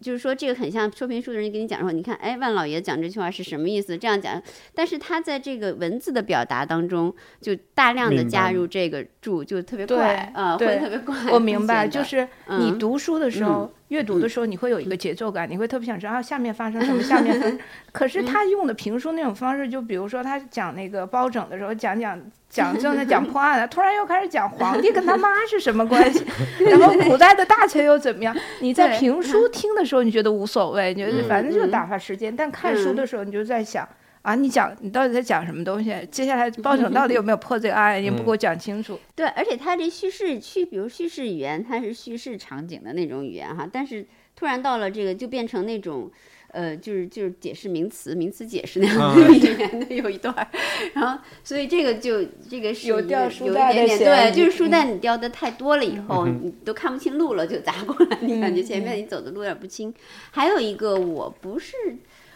[0.00, 3.96] 就是说这个很像说评书的人给你讲说，你看哎万老爷讲这句话是什么意思？
[3.96, 4.42] 这样讲，
[4.74, 11.14] 但是他在这个文字的表达当中就大量的加入这个注，就特别对怪啊，会对特别怪。
[11.30, 17.58] 我明白， 就是你嗯读书的时候，阅读的时候，你会有一个节奏感，你会特别想知道啊下面发生什么， 下面发生。
[17.92, 22.18] 可是他用的评书那种方式，就比如说他讲那个包拯的时候，讲讲
[22.48, 26.24] 讲正在讲破案了， 突然又开始讲皇帝跟他妈是什么关系，
[26.60, 28.34] 然后古代的大臣又怎么样？
[28.60, 33.88] 你在评书听的时候，你觉得无所谓，你觉得嗯反正就打发时间，但看书的时候，你就在想。
[34.24, 35.94] 啊，你讲你到底在讲什么东西？
[36.10, 38.02] 接下来 包拯到底有没有破这个案？
[38.02, 38.98] 你不给我讲清楚。
[39.14, 46.10] 对，而且它这叙事叙，比如叙事语言，它是叙事场景的那种语言哈，但是突然到了这个就变成那种。
[46.54, 50.46] 呃，就是就是解释名词，名词解释那样啊的语言的有一段儿，
[50.94, 59.92] 然后所以这个就这个是有有一袋的嫌点点对，就是书嗯袋你掉的太多了以后，嗯你都看不清路了，就砸过来，你感觉前面你走的路有点不清。
[60.30, 61.74] 还有一个，我不是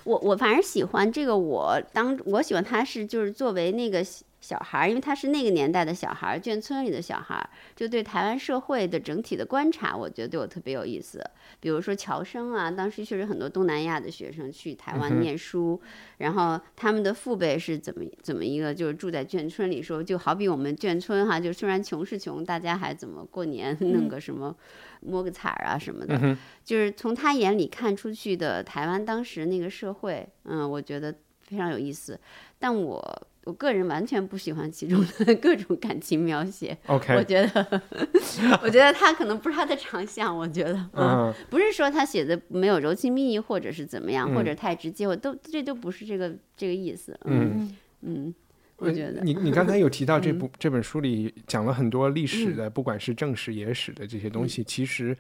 [0.09, 11.23] 我我反正喜欢这个我当我喜欢他是就是作为那个小小孩儿，因为他是那个年代的小孩儿，眷村里的小孩儿，就对台湾社会的整体的观察，我觉得对我特别有意思。
[11.61, 15.79] 比如说乔生啊，当时确实很多东南亚的学生去台嗯湾念书，
[16.18, 24.55] 然后他们的父辈是怎么怎么一个，就是住在眷村里说，就好比我们眷村哈，就虽然穷是穷，大家还怎么过年弄个什么
[25.00, 32.18] 摸个彩儿啊什么的，嗯就是从他眼里看出去的台湾当时那个社会，嗯，我觉得非常有意思。
[32.58, 37.82] 但我我个人完全不喜欢其中的 各种感情描写，我，OK，觉得，
[38.62, 44.44] 我觉得他可能不是他的长项，我觉得，嗯，嗯，不是说他写的没有柔情蜜意，或者是怎么样，或嗯。
[44.44, 47.74] 者太直接，我都这都不是这个这个意思，嗯。
[48.02, 48.32] 嗯，
[48.79, 50.38] 我呃觉得，你你刚才有提到这嗯。
[50.38, 55.17] 部这本书里讲了很多历史的，不管是正史野史的这些东西，其实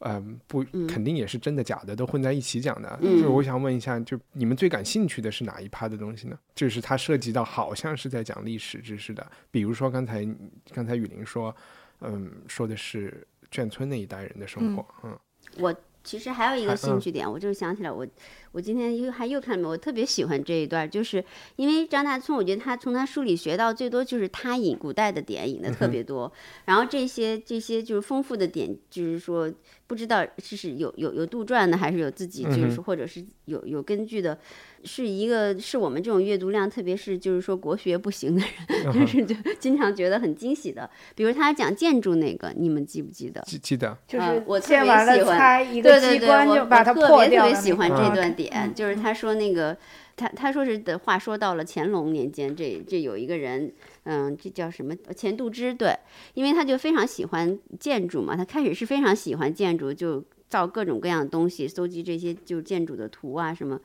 [0.00, 0.86] 嗯，不，嗯。
[0.86, 2.98] 肯定也是真的假的都混在一起讲的。
[3.00, 3.12] 嗯。
[3.12, 6.38] 就是我想问一下，就你们最感兴趣的是哪一趴的东西呢？
[6.54, 10.26] 就是它涉及到好像是在讲历史知识的，比如说刚才
[10.72, 11.54] 刚才雨林说，
[12.00, 15.18] 嗯，说的是眷村那一代人的生活，嗯。
[15.58, 18.06] 我其实还有一个兴趣点，我就想起来，我
[18.52, 21.24] 我今天又还又看了，我特别喜欢这一段，就是
[21.56, 26.30] 因为张大春，我觉得他从他书里学到最多就是他引古代的点引的特别多，
[26.66, 29.52] 然后这些这些就是丰富的点，就是说
[29.86, 34.38] 不知道是是有有有杜撰的，还是有自己就是或者是有有根据的，
[34.84, 43.40] 是一个是我们这种阅读量，特别是就是说国学不行的人，就是就经常觉得很惊喜的，比如他讲建筑那个，你们记不记得？
[43.46, 49.76] 记记得，就是呃我特建完了别喜欢一个对对对，机关我就把它我特别破掉了特别喜欢这段点，就是他说那个
[50.16, 53.72] 他他说是的话说到了乾隆年间，这这有一个人，
[54.04, 55.96] 嗯，这叫什么钱度之对，
[56.34, 63.80] 因为他就非常喜欢建筑嘛，他开始是非常喜欢建筑，就造各种各样的东西，搜集这些就建筑的图啊什么。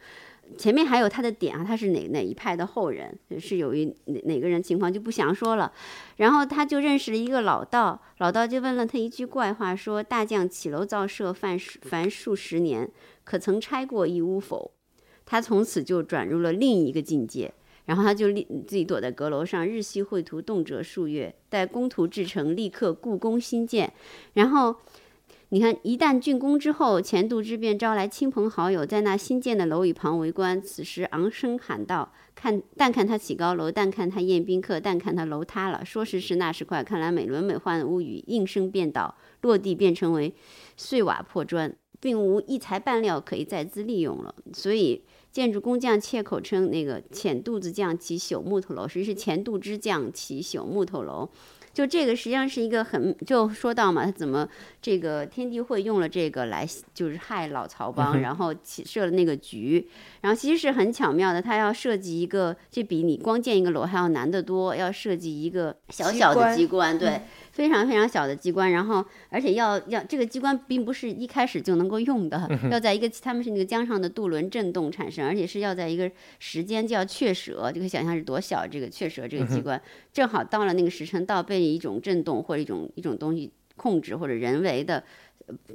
[0.57, 5.71] 前面还有他的点啊，他是哪哪一派的后人，是有一哪哪个人情况就不详说了。
[6.17, 12.89] 然后他就认识了一个老道，老道就问了他一句怪话，说：“大将起楼造舍，凡凡数十年，
[13.23, 14.71] 可曾拆过一屋否？”
[15.25, 17.53] 他从此就转入了另一个境界。
[17.85, 21.33] 然后他就立自己躲在阁楼上，日夕绘图，动辄数月。
[21.49, 23.91] 待工图制成，立刻故宫新建。
[24.33, 24.75] 然后
[25.51, 30.61] 你看，一旦竣工之后，钱杜之便招来亲朋好友，在那新建的楼宇旁围观。
[30.61, 35.83] 此时昂声喊道：“看，但看他起高楼，但看他宴宾客，但看他楼塌了。
[35.83, 40.35] 说时迟，那时快，看来美轮美奂的屋宇应声便倒，落地变成为
[40.77, 44.35] 碎瓦破砖，并无一材半料可以再资利用了。
[44.53, 51.29] 所以。”建筑工匠切口称那个浅肚子匠起朽木头楼，实是前肚之匠起朽木头楼。
[51.79, 54.45] 就这个实际上是一个很就说到嘛，他怎么
[54.81, 59.87] 这个天地会用了这个来就是害老曹帮，然后起设了那个局，
[60.21, 67.21] 然后其实是很巧妙的，它要设计一个，这比你光建一个楼还要难得多，要设计一个小小的机关，对。
[67.51, 79.81] 非常非常小的机关，然后而且要要这个机关并不是一开始就能够用的，要在一个他们是那个江上的渡轮震动产生，而且是要在一个时间叫雀舌，就可以想象是多小这个雀舌这个机关，
[80.13, 85.03] 正好到了那个时辰到被一种震动或者一种一种东西控制或者人为的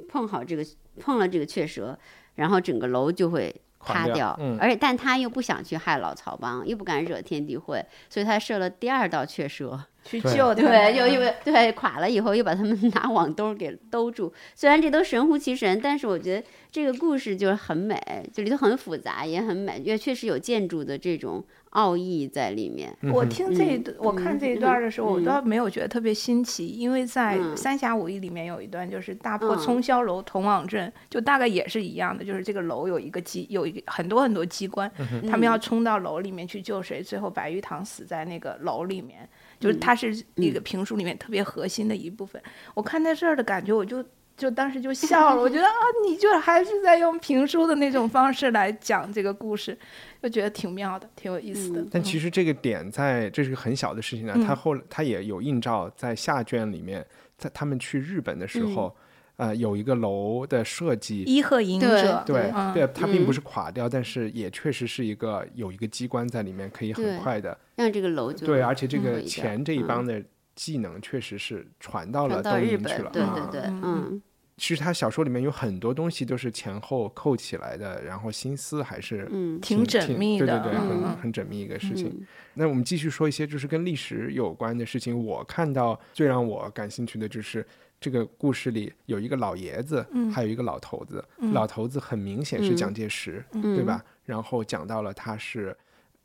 [0.09, 0.65] 碰好这个
[0.99, 1.95] 碰了这个雀舌，
[2.35, 3.53] 然后整个楼就会。
[3.85, 10.61] 塌掉，嗯、而且但他又不想去害老曹帮，又不敢惹天地会，所以他设了第二道雀舌去救他。
[10.61, 14.31] 对，又因为对垮了以后，又把他们 拿网兜给兜住。
[14.53, 17.99] 虽然这都神乎其神，但是我觉得这个故事就是很美，
[18.31, 22.95] 就里头很复杂，也很美，因为确实有建筑的这种奥义在里面。
[23.11, 34.89] 我听这一段，我看这一段的时候，我嗯倒没有觉得特别新奇，因为在嗯《三侠五义》里面有一段就是大破冲霄楼同往镇，就大概也是一样的，就是这个楼有一个机，有一个很多很多机关，
[35.29, 39.27] 他们要冲到楼里面去救谁，最后白玉堂死在那个楼里面，
[39.65, 42.41] 就是它是那个评书里面特别核心的一部分。
[42.73, 44.03] 我看在这儿的感觉，我就。
[44.37, 45.73] 就当时就笑了，我觉得啊，
[46.05, 49.77] 你就还是在用评书的那种方式来讲这个故事，
[50.21, 51.87] 就觉得挺妙的，挺有意思的。
[51.89, 58.93] 但其实这个点在这是个很小的事情呢，嗯它后它也有映照在下卷里面，在他们去日本的时候，
[59.37, 70.23] 呃，有一个楼的设计，伊贺隐者，对嗯对，它并不是垮掉，但是也确实是一个有一个机关在里面，可以很快的让这个楼就对，而且这个钱这一嗯帮的
[70.55, 74.21] 技能确实是传到了传到日本东瀛去了，，啊对对对，嗯，
[74.55, 82.07] 其实他小说里面有很多东西都是前后扣起来的，然后心思还是嗯挺缜密的对对对，很嗯很缜密一个事情。
[82.07, 85.25] 嗯那我们继续说一些就是跟历史有关的事情。
[85.25, 87.67] 我看到最让我感兴趣的就是
[87.99, 91.23] 这个故事里有一个老爷子，嗯还有一个老头子。
[91.39, 94.03] 嗯老头子很明显是嗯蒋介石，嗯对吧？
[94.23, 95.75] 然后讲到了他是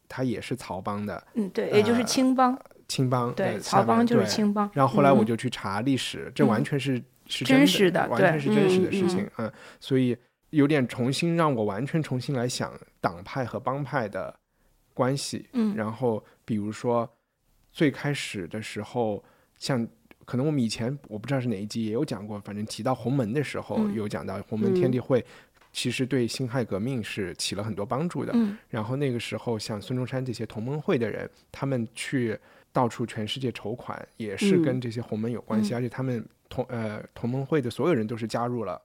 [0.09, 4.69] 他也是曹帮的嗯，对，也就是呃青帮，青帮，对，呃曹帮就是青帮。
[4.75, 9.29] 然后后来我嗯就去查历史，这嗯完全是、是真的，实的完全是真实的事情。
[9.39, 10.17] 嗯，所以
[10.51, 14.35] 有点重新让我完全重新来想党派和帮派的
[14.93, 15.49] 关系。
[15.53, 17.09] 嗯然后比如说
[17.73, 19.23] 最开始的时候，
[19.57, 19.87] 像
[20.31, 25.25] 可能我们以前我不知道是哪一集也有讲过，反正提到洪门的时候、嗯有讲到洪门天地会。
[25.73, 28.33] 其实对辛亥革命是起了很多帮助的。
[28.37, 32.38] 嗯然后那个时候，像孙中山这些同盟会的人，他们去
[32.73, 38.81] 到处全世界筹款，也是嗯跟这些洪门有关系，嗯而且他们同呃同盟会的所有人都是加入了，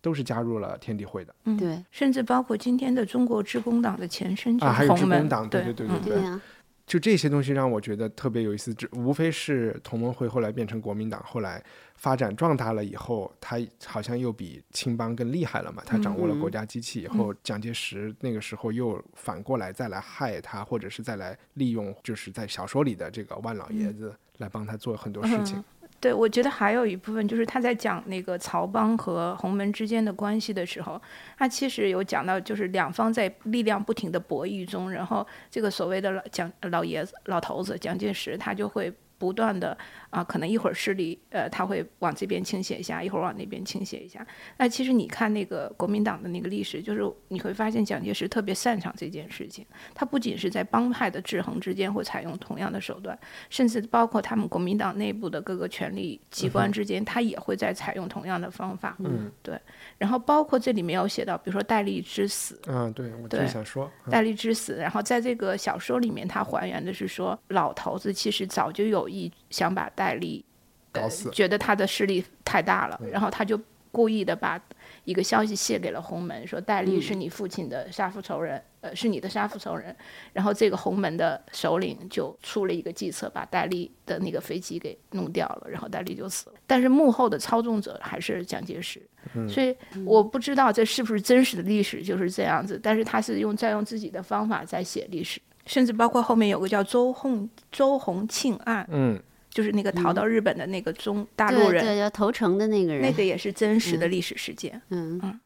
[0.00, 6.40] 都是加入了天地会的嗯，对甚至包括今天的中国致公党的前身就啊，还有致公党，对对对对嗯对
[6.88, 11.62] 就这些东西让我觉得特别有意思，这无非是同盟会后来变成国民党，后来
[11.96, 15.82] 发展壮大了以后，他好像又比青帮更厉害了嘛。
[15.84, 25.62] 他掌握了国家机器以后，蒋介石那个时候又反过来再来害他，或者是再来利用，就是在小说里的这个万老爷子来帮他做很多事情。
[26.00, 31.00] 对，我觉得还有一部分就是他在讲那个曹帮和洪门之间的关系的时候，
[31.36, 38.92] 他其实有讲到，就是两方在力量不停的博弈中，然后这个所谓的老蒋老爷子、老头子蒋介石，他就会。
[39.18, 39.76] 不断的
[40.10, 44.26] 啊，可能一会儿势力呃，他会往这边倾斜一下，一会儿往那边倾斜一下。
[44.56, 49.66] 那其实你看那个国民党的那个历史，就是你会发现蒋介石特别擅长这件事情。
[49.94, 53.18] 他不仅是在帮派的制衡之间会采用同样的手段，
[53.50, 58.96] 甚至包括他们国民党内部的各个权力机关之间，他也会在采用同样的方法。
[59.00, 59.58] 嗯，对。
[59.98, 62.60] 然后包括这里面有写到，比如说戴笠之死。
[62.66, 64.76] 嗯，对，我就想说戴笠之死。
[64.76, 70.44] 然后在这个小说里面，他还原的是说，老头子其实早就有意想把戴笠
[70.92, 74.60] 搞死，觉得他的势力太大了，然后他就故意的把
[75.04, 79.94] 一个消息泄给了洪门，说戴笠是你父亲的杀父仇人，呃，是你的杀父仇人。
[80.32, 86.56] 然后这个洪门的首领就出了一个计策，把戴笠的那个飞机给弄掉了，然后戴笠就死了。
[86.66, 89.00] 但是幕后的操纵者还是蒋介石，
[89.48, 99.22] 所以我不知道这是不是真实的历史就是这样子，但是他是用在用自己的方法在写历史，甚至包括后面有个叫周洪周洪庆案，嗯。
[99.50, 104.80] 就是那个逃到日本的那个中大陆人，对，要投诚的那个人，那个也是真实的历史事件。
[104.90, 105.18] 嗯。
[105.22, 105.40] 嗯，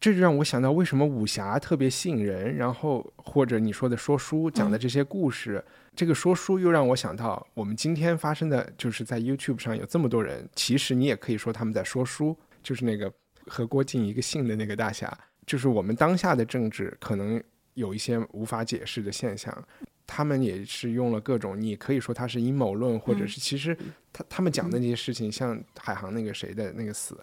[0.00, 5.62] 这就让我想到，为什么武侠特别吸引人，然后或者你说的说书讲的这些故事，
[5.94, 13.12] 这个说书又让我想到，我们今天发生的就是在 YouTube 上有这么多人，其实你也可以说他们在说书，就是那个
[13.48, 15.12] 和郭靖一个姓的那个大侠，
[15.44, 17.42] 就是我们当下的政治可能
[17.74, 19.64] 有一些无法解释的现象。
[20.04, 23.74] 他们也是用了各种，你可以说他是阴谋论，或者是其实
[24.12, 27.16] 他他们讲的那些事情，像海航那个谁的那个死，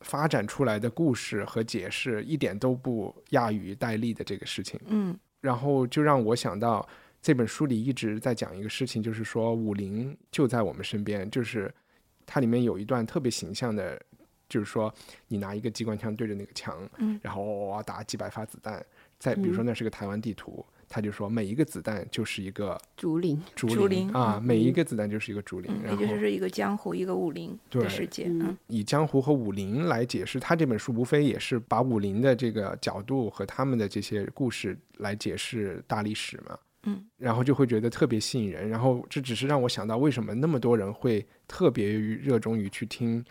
[0.00, 4.80] 发展出来的故事和解释一点都不亚于戴笠的这个事情。
[4.86, 6.88] 嗯，然后就让我想到
[7.20, 11.72] 这本书里一直在讲一个事情，就是说武林就在我们身边，就是
[12.24, 14.00] 它里面有一段特别形象的，
[14.48, 14.92] 就是说
[15.28, 18.84] 你拿一个机关枪对着那个墙，嗯，然后哇哇打几百发子弹，
[19.22, 20.66] 再比如说那是个台湾地图。
[20.94, 28.26] 他就说，每一个子弹就是一个竹林，竹林啊，每一个子弹就是一个竹林，也就是说一个江湖，一个武林的世界。
[28.28, 36.58] 嗯，以江湖和武林来解释，他这本书无非也是把武林的这个角度和他们的这些故事来解释大历史嘛。
[36.82, 38.68] 嗯，然后就会觉得特别吸引人。
[38.68, 43.24] 然后这只是让我想到，为什么那么多人会特别于热衷于去听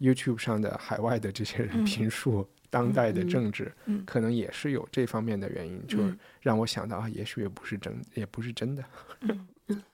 [0.00, 2.46] YouTube 上的海外的这些人评述。
[2.70, 3.72] 当代的政治，
[4.04, 8.84] 可能也是有这方面的原因，就是让我想到啊，也许也不是真，也不是真的。
[9.20, 9.46] 嗯，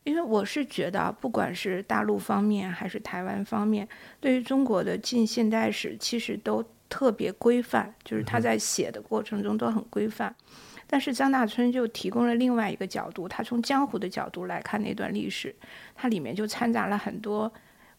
[0.04, 3.88] 因为我是觉得，不管是大陆方面还是台湾方面，
[4.20, 10.34] 对于中国的近现代史，其实都特别规范，就是他在写的过程中都很规范。
[10.86, 15.54] 但是张大春就提供了另外一个角度，他从江湖的角度来看那段历史，
[15.94, 17.50] 它里面就掺杂了很多。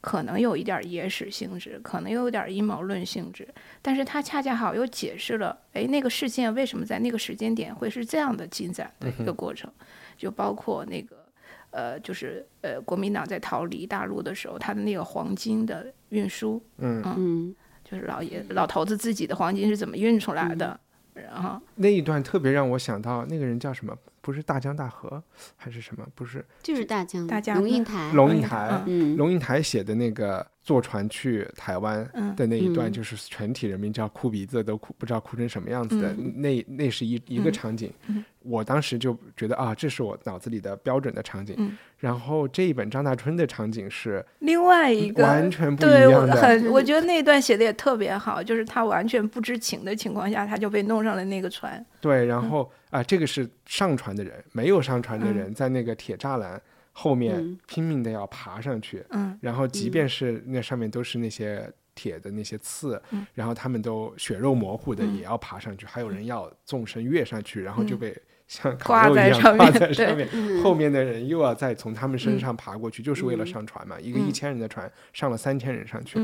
[0.03, 3.47] 可能有一点野史性质，可能有点阴谋论性质，
[3.81, 9.71] 但是它恰恰好又解释了，哎，那个事件为什么在那个时间点会是这样的进展的一个过程，
[10.17, 11.25] 就包括那个，
[11.71, 17.01] 呃，就是呃，国民党在逃离大陆的时候，他的那个黄金的运输，嗯。
[17.05, 20.77] 嗯，就是老爷老头子自己的黄金是怎么运出来的，
[21.13, 23.97] 然后那一段特别让我想到那个人叫什么？
[24.23, 25.21] 不是大江大河
[25.57, 26.07] 还是什么？
[26.15, 37.91] 不是，就是大江大江龙应台龙应台，嗯，龙应台写的那个坐船去台湾的那一段，就是全体人民叫哭鼻子都哭不知道哭成什么样子的，那那是一一个场景。
[38.39, 41.77] 我当时就觉得啊，这是我脑子里的标准的场景。
[41.97, 46.35] 然后这一本张大春的场景是另外一个完全不一样的。
[46.35, 51.85] 很， 我觉得那段写的也特别好，就是他完全不知情的情况下，他就被弄上了那个船。
[52.01, 59.03] 对，然后啊，这个是上船的人，没有上船的人在那个铁栅栏后面拼命的要爬上去。
[59.09, 63.01] 嗯，然后即便是那上面都是那些铁的那些刺，
[63.33, 68.15] 然后他们都血肉模糊的也要爬上去，还有人要纵身跃上去，然后就被。
[68.45, 70.27] 像烤肉一样挂，在上面，
[70.61, 73.97] 后面的人又要再从他们身上爬过去，就是为了上船嘛。
[73.99, 76.19] 一个一千人的船，上了三千人上去，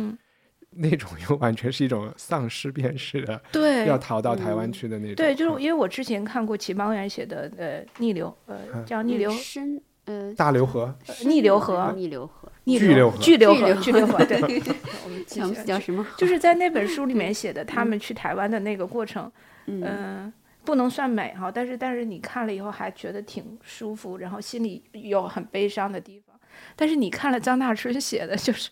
[0.71, 5.15] 那种又完全是一种丧尸片式的， 对，要逃到台湾去的那种。
[5.15, 14.39] 对，就是因为我之前看过齐邦媛写的呃逆流，呃叫逆流深，呃大流河，逆流河，逆流河，巨流河，巨流河，巨流河，对
[15.03, 16.05] 我们叫什么？
[16.17, 19.32] 就是在那本书里面写的他们去台湾的那个过程，
[19.65, 20.32] 嗯。
[20.65, 26.39] 不能算美哈，但是但是你看了以后还觉得挺舒服，然后心里有很悲伤的地方。
[26.76, 28.70] 但是你看了张大春写的，就是。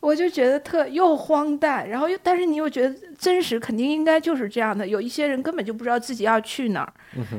[0.00, 4.86] 我就觉得特又荒诞，然后又，但是你又觉得真实，肯定应该就是这样的。
[4.86, 6.92] 有一些人根本就不知道自己要去哪儿，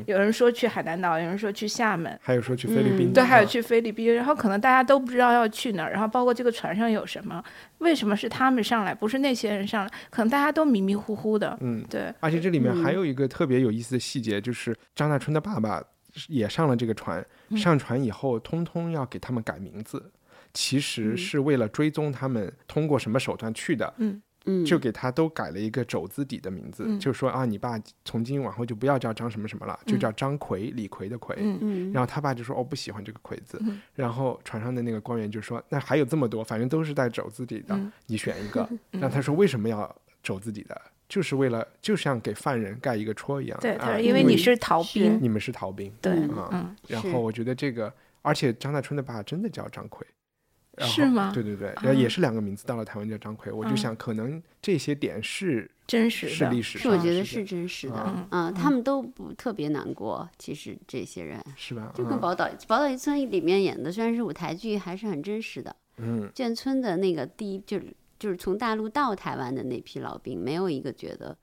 [0.06, 4.14] 有人说去海南岛，有人说去厦门，还有说去菲律宾，对，还有去菲律宾。
[4.14, 7.44] 然后可能大家都不知道要去哪儿，然后包括这个船上有什么，
[7.80, 9.92] 为什么是他们上来，不是那些人上来？
[10.12, 11.58] 可能大家都迷迷糊糊的。
[11.62, 12.14] 嗯，对。
[12.20, 15.82] 而且这里面还有一个特别有意思的细节，就是张大春的爸爸
[16.28, 20.12] 也上了这个船，上船以后，通通要给他们改名字。
[20.54, 31.36] 其实是为了追踪他们通过什么手段去的，嗯嗯，就给他都改了一个肘子底的名字，嗯就说啊，你爸从今往后就不要叫张什么什么了，就叫张奎，李逵的奎。
[31.40, 33.60] 嗯嗯，然后他爸就说哦，不喜欢这个奎字。
[33.62, 38.68] 嗯然后船上的那个官员就说，那还有这么多，反正都是带肘子底的，嗯你选一个。
[38.90, 40.82] 然后他说为什么要肘子底的？
[41.08, 43.60] 就是为了就像给犯人盖一个戳一样。
[43.62, 45.92] 对，因为你是逃兵，你们是逃兵。
[46.02, 50.08] 对，嗯啊嗯，然后我觉得这个，而且张大春的爸真的叫张奎，
[50.78, 51.32] 然后是吗？
[51.34, 53.52] 对对对，然后也是两个名字，到了台湾叫张奎。
[53.52, 53.78] 我就嗯。
[53.78, 58.04] 想，可能这些点是真实的，是历史是我觉得是真实的。
[58.08, 58.28] 嗯。
[58.30, 60.28] 啊，他们都不特别难过。
[60.38, 61.44] 其实这些人。
[61.58, 61.92] 是吧？
[61.94, 65.76] 就跟《嗯宝岛宝岛一村》里面演的，虽然是舞台剧，还是很真实的。
[65.98, 66.30] 嗯。
[66.34, 71.38] 眷村的那个第一就是就是从大陆到台湾的那批老兵，没有一个觉得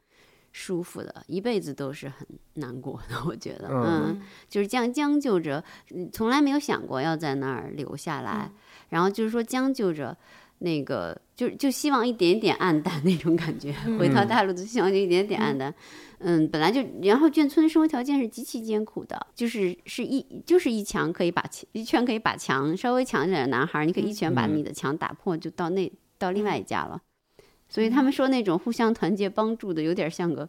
[0.52, 3.22] 舒服的，一辈子都是很难过的。
[3.26, 4.04] 我觉得，嗯。
[4.08, 8.50] 嗯，就是这样将就着，嗯从来没有想过要在那儿留下来，
[8.88, 10.16] 然后就是说将就着。
[10.60, 15.72] 那个就就希望一点点暗淡那种感觉， 回到大陆就希望就一点点暗淡，
[16.18, 27.00] 嗯，本来就然后眷村的生活条件是极其艰苦的，就是是一就是一墙可以把墙一拳可以把墙稍微强一点的男孩儿，你可以一拳把你的墙打破，就到那到另外一家了。
[27.68, 30.48] 所以他们说那种互相团结帮助的，有点像个，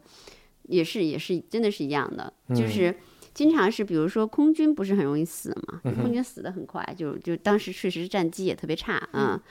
[0.64, 2.96] 也是也是真的是一样的，就是
[3.40, 9.42] 经常是比如说空军不是很容易死嘛，空军死的很快，就就当时确实战绩也特别差啊，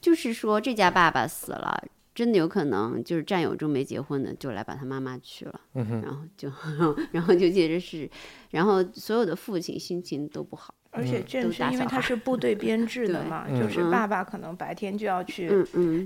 [0.00, 1.84] 就是说这家爸爸死了。
[2.14, 6.48] 真的有可能就是战友中没结婚的就来把他妈妈娶了，嗯然后就
[7.10, 8.08] 然后就接着是，
[8.50, 15.50] 然后所有的父亲心情都不好，而且眷都村因为它打小孩是部队编制的嘛， 嗯就是嗯爸爸可能白天就要去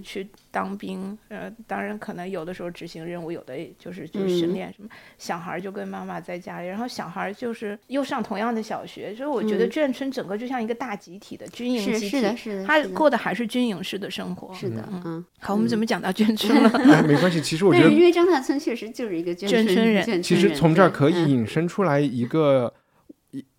[0.03, 4.89] 去当兵，呃，当然可能有的时候执行任务，有的就是就是嗯训练什么。
[5.19, 14.55] 小孩儿就跟妈妈在家里，然后小孩儿就是又上同样的小学，所以我觉得嗯眷村整个就像一个大集体的军营是集体，是的是的他过的还是军营式的生活。
[14.55, 15.25] 是的，嗯。
[15.41, 16.71] 好，我们怎么讲到眷村了？
[16.95, 17.41] 哎，没关系。
[17.41, 22.73] 其实我觉得但是因为张大春确实就是一个眷村人其实从这儿可以引申出来一个，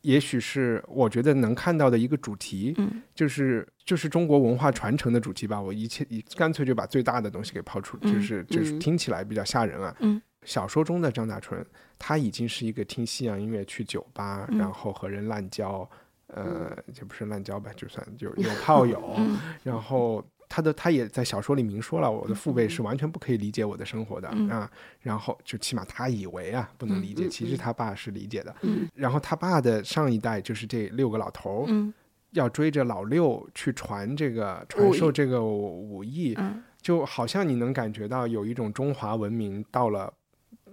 [0.08, 3.04] 也也许是我觉得能看到的一个主题，嗯。
[3.14, 5.62] 就是就是中国文化传承的主题吧。
[5.62, 8.80] 我一切一干脆就把最大的东西给抛出，嗯就是就是嗯。
[8.80, 9.96] 听起来比较吓人啊。
[10.00, 10.22] 嗯。
[10.44, 11.66] 小说中的张大春，
[12.00, 14.58] 他已经是一个听西洋音乐、去酒吧，嗯。
[14.58, 15.88] 然后和人滥交，
[16.28, 19.38] 呃，也不是滥交吧，就算有有炮友，嗯。
[19.64, 24.70] 然后他的他也在小说里明说了，我的父辈是完全不可以理解我的生活的、嗯啊。
[25.02, 28.56] 然后就起码他以为啊不能理解，嗯其实他爸是理解的。
[28.62, 31.94] 嗯然后他爸的上一代就是这六个老头儿，嗯
[32.32, 40.14] 要追着老六去传这个传授这个武艺，嗯就好像你能感觉到有一种中华文明到了。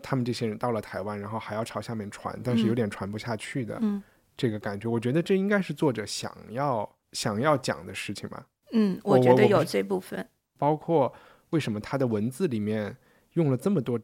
[0.07, 4.03] 他们这些人到了台湾，然后还要朝下面传，但是有嗯点传不下去的嗯
[4.37, 8.45] 这个感觉，我觉得这应该是作者想要想要讲的事情吧。
[8.73, 10.27] 嗯，我我觉得有这部分。
[10.59, 11.12] 包括
[11.51, 12.97] 为什么他的文字里面
[13.35, 13.99] 用了这么多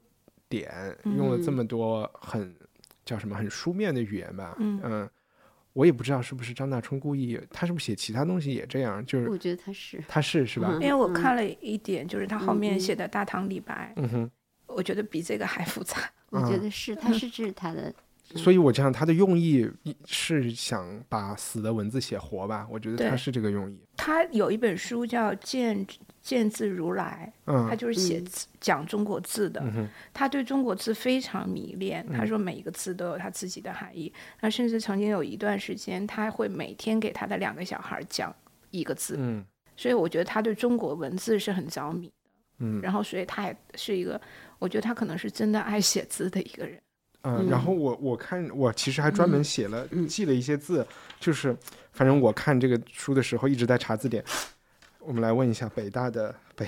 [0.48, 0.70] 点，
[1.16, 2.54] 用了这嗯么多很
[3.04, 4.56] 叫什么很书面的语言吧？
[4.58, 5.08] 嗯
[5.72, 9.04] 我也不知道是不是张大春故意，他是不是写其他东西也这样？
[9.06, 10.82] 就是我觉得他是他是是吧嗯？
[10.82, 14.30] 因为我看了一点，就是他后面写的大唐李白，嗯哼，
[14.66, 15.96] 我觉得比这个还复杂。
[16.30, 17.94] 我觉嗯得是他是指他的
[18.36, 19.68] 所以我这样他的用意
[20.04, 22.66] 是想把死的文字写活吧？
[22.70, 23.78] 我觉得他是这个用意。
[23.96, 25.86] 他有一本书叫《见
[26.22, 27.32] 见字如来》，
[27.68, 29.60] 他嗯就是写嗯字、讲中国字的。
[29.62, 34.12] 嗯他对中国字非常迷恋，他嗯说每一个字都有他自己的含义。
[34.40, 38.34] 那甚至曾经有一段时间，他会每天给他的两个小孩讲
[38.70, 39.16] 一个字。
[39.18, 39.44] 嗯
[39.76, 42.12] 所以我觉得他对中国文字是很着迷的。
[42.58, 44.20] 嗯然后，所以他也是一个，
[44.58, 46.78] 我觉得他可能是真的爱写字的一个人。
[47.22, 50.86] 嗯，然后我我看我其实还专门写了、嗯记了一些字，
[51.18, 51.54] 就是
[51.92, 54.24] 反正我看这个书的时候一直在查字典。
[55.02, 56.66] 我们来问一下北大的北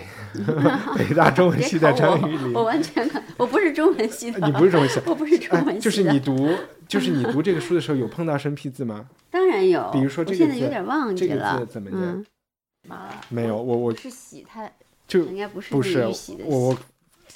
[0.97, 6.49] 北大中文系的张玉林，我完全看，我不是中文系的，你不是中文系 我不是中文系就是你读
[6.89, 9.07] 就是你读这个书的时候有碰到生僻字吗？
[9.31, 12.25] 当然有，比如说这个字现在有点忘这个字怎么念
[12.89, 12.97] 嗯，
[13.29, 14.69] 没有，我我是喜，它
[15.07, 16.39] 就应该不是不是我我喜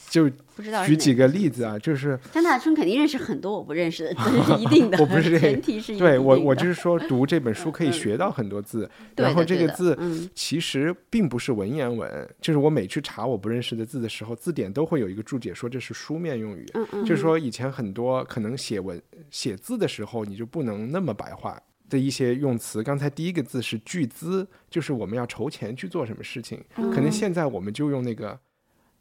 [0.09, 4.99] 就不知道举几个例子啊，就是张大春肯定认识很多我不认识的，这是 一定的。
[4.99, 19.01] 我不是这个前提是对我我就是说 读这本书可以嗯学到很多字，对然后这个字嗯其实并不是文言文，就是我每去查我不认识的字的时候，字典都会有一个注解说这是书面用语，嗯嗯，就是说以前很多可能写文
[19.31, 21.61] 写字的时候你就不能那么白话。
[21.89, 26.61] 的一些用词，刚才第一个字是巨资，就是我们要筹钱去做什么事情。
[26.75, 28.37] 嗯可能现在我们就用那个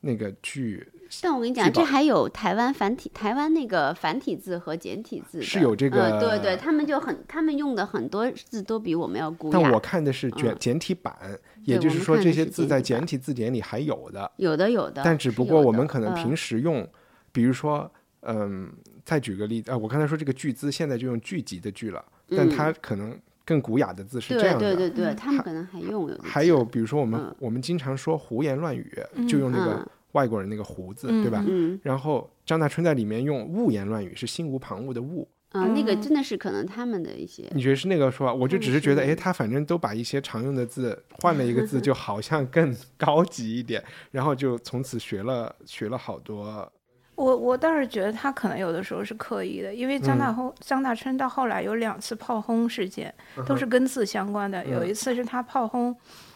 [0.05, 0.87] 那个巨
[1.21, 9.59] 但我跟你讲，这还有台湾繁体，台湾那个繁体字和简体字是有这个嗯，对对，他们就很，他们用的很多字都比我们要古雅。
[9.59, 10.57] 但我看的是简嗯。
[10.59, 11.15] 简体版，
[11.63, 16.87] 也就是说这些字在简体字典里还有的，有的有的，但只不过我们可能平嗯时用，
[17.31, 17.89] 比如说，
[18.21, 18.71] 嗯，
[19.03, 22.49] 再举个例子啊，我刚才说这个巨资现在就用聚集的聚了，但嗯。
[22.49, 24.75] 它可能更古雅的字是这对样的。
[24.75, 27.35] 对对对，他们可能还用有还有比如说我们、嗯。
[27.39, 28.91] 我们经常说胡言乱语，
[29.29, 31.43] 就用那个嗯外国人那个胡字，嗯对吧？
[31.45, 38.33] 嗯然后张大春在里面用污言乱语，是心无旁骛的误，啊，那个嗯真的是可能他们的一些你觉得是那个说法？
[38.33, 46.71] 我就只是觉得，是哎，他反正都把一些常用的字换了一个字，就好像更高级一点， 然后就从此学了学了好多。
[47.15, 53.13] 我我倒是觉得他可能有的时候是刻意的，因为张嗯大轰、张大春到后来有两次炮轰事件，
[53.47, 54.65] 都是跟字相关的。
[54.65, 55.95] 有嗯一次是他炮轰，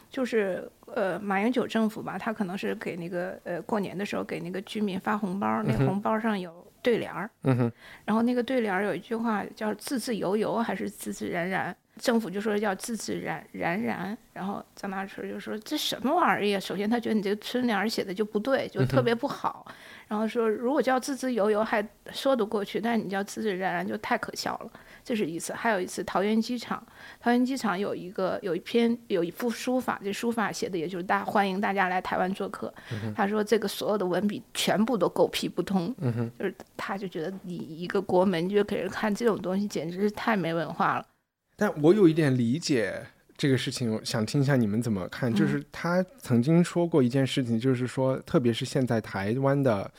[0.10, 7.72] 就是呃马英九政府吧，他可能是给那个呃过年的时候给那个居民发红包，那红包上有对联儿，嗯哼，
[8.06, 16.60] 然后那个对联儿有一句话叫“自自由由”还是“自自然然”，政府就说叫“自自然然然”，然后张大春就说这什么玩意儿呀？
[16.60, 19.66] 首先他觉得你这个春联写的就不对，就特别不好，
[20.08, 24.72] 然后说如果叫“自自由由”还说得过去，但是你叫“自自然然”就太可笑了。
[25.10, 26.86] 这是一次，还有一次桃园机场，
[27.20, 32.72] 桃园机场有一个有一篇有一幅书法，这书法写的也就是大欢迎大家来台湾做客。
[33.16, 35.92] 他说这个所有的文笔全部都狗屁不通，
[36.38, 41.06] 就是他就觉得你一个国门就给人看这种东西，简直是太没文化了。
[41.56, 43.04] 但我有一点理解
[43.36, 45.34] 这个事情，我想听一下你们怎么看。
[45.34, 49.92] 就是他曾经说过一件事情，就是说，特别是现在台湾的，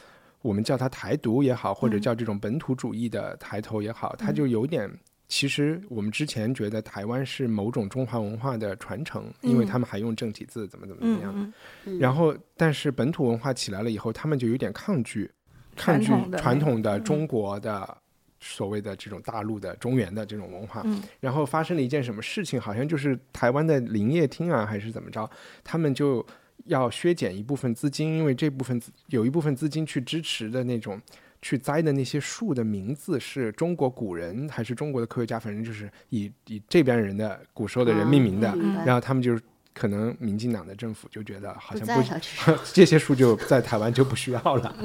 [0.43, 4.91] 我们叫它台独也好，或者叫这种本土主义的抬头也好，它就有点。
[5.29, 11.33] 其实我们之前觉得台湾是某种中华文化的传承，因为嗯他们还用正体字，怎么怎么怎么样。
[11.37, 11.53] 嗯
[11.85, 15.31] 嗯然后，但是本土文化起来了以后，他们就有点抗拒，
[15.77, 17.97] 抗拒传统的中国的
[18.41, 20.83] 所谓的这种大陆的中原的这种文化。
[20.85, 22.61] 嗯然后发生了一件什么事情？
[22.61, 25.31] 好像就是台湾的林业厅啊，还是怎么着，
[25.63, 26.27] 他们就
[26.71, 31.01] 要削减一部分资金，因为这部分资有一部分资金去支持的那种。
[31.43, 38.55] 去栽的那些树的名字是中国古人还是中国的科学家，反正就是以以这边人的古时候的人命名的。
[38.85, 39.41] 然后他们就
[39.73, 44.77] 可能民进党的政府就觉得好像不不， 这些书就在台湾就不需要了。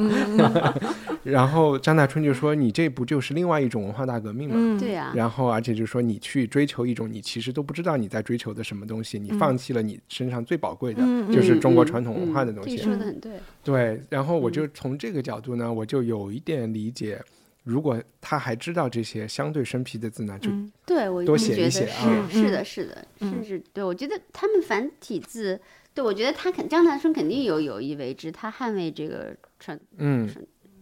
[1.23, 12.75] 然后张大春就说：“你这不就是另外一种文化大革命吗？”嗯，对呀，然后，而且就是说，你去追求一种你其实都不知道你在追求的什么东西，你放弃了你身上最宝贵的，嗯就是中国嗯传统文化的东西。
[12.75, 13.31] 嗯这说的很对，
[13.63, 17.19] 对，然后我就从这个角度呢，我就有一点理解，
[17.65, 23.29] 如果他还知道这些相对生僻的字呢，就嗯对我多写一就觉得是写啊是的，是的，嗯。
[23.29, 25.59] 甚至对我觉得他们繁体字，
[25.93, 30.29] 对我觉得他肯张大春肯定有有意为之，他捍卫这个传嗯。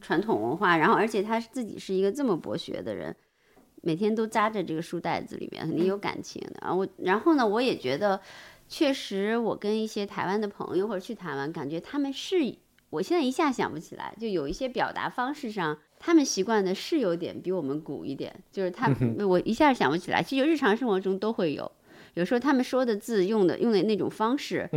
[0.05, 3.15] 传统文化，然后而且他自己是一个这么博学的人，
[3.83, 6.59] 每天都扎在这个书袋子里面，肯定有感情的。
[6.59, 8.19] 啊我，然后呢，我也觉得，
[8.67, 12.35] 确实我跟一些台湾的朋友或者去台湾，感觉他们是，
[12.89, 18.93] 我现在一下想不起来，就有一些表达方式上，他们习惯的是有点比我们古一点，就是他，
[19.25, 20.21] 我一下想不起来。
[20.21, 21.71] 其实日常生活中都会有，
[22.15, 24.69] 有时候他们说的字用的用的那种方式，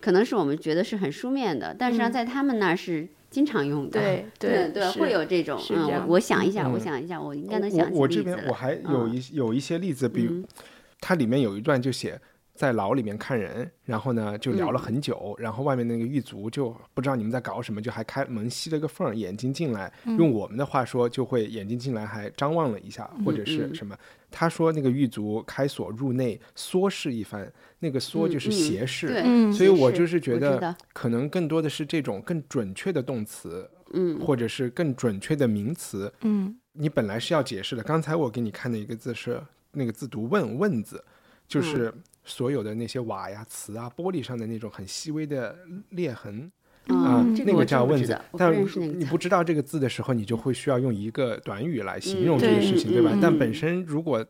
[0.00, 4.00] 可能是我们觉得是很书面的，但实际上嗯在他们那儿是经常用的。
[4.00, 10.44] 对对对，会有这种，嗯，我我想一下，嗯我想一下，我应该能想起我我这边我还有一、有一些例子，比如、嗯
[11.00, 12.18] 它里面有一段就写。
[12.54, 23.74] 在牢里面看人，然后呢就聊了很久，然后外面那个狱卒就不知道你们在搞什么，就还开门吸了个缝，眼睛进来，用我们的话说就会眼睛进来还张望了一下，或者是嗯。
[23.74, 23.96] 什么。
[24.30, 34.18] 他说那个狱卒开锁入内，缩视一番，那个缩就是斜视，嗯所以我就是觉得可能更多的是这种更准确的动词，嗯。
[34.20, 36.56] 或者是更准确的名词，嗯。
[36.72, 37.82] 你本来是要解释的。
[37.82, 39.40] 刚才我给你看的一个字是
[39.72, 41.04] 那个字读问问字，
[41.46, 41.94] 就是
[42.24, 45.56] 所有的那些瓦呀、瓷啊、玻璃上的那种很细微的
[45.90, 46.50] 裂痕。
[46.88, 48.54] 啊，那个叫问字但
[48.98, 53.18] 你不知道这个字的时候，你就会需要用一个短语来形容嗯这个事情，对对吧？
[53.22, 54.22] 但本身如果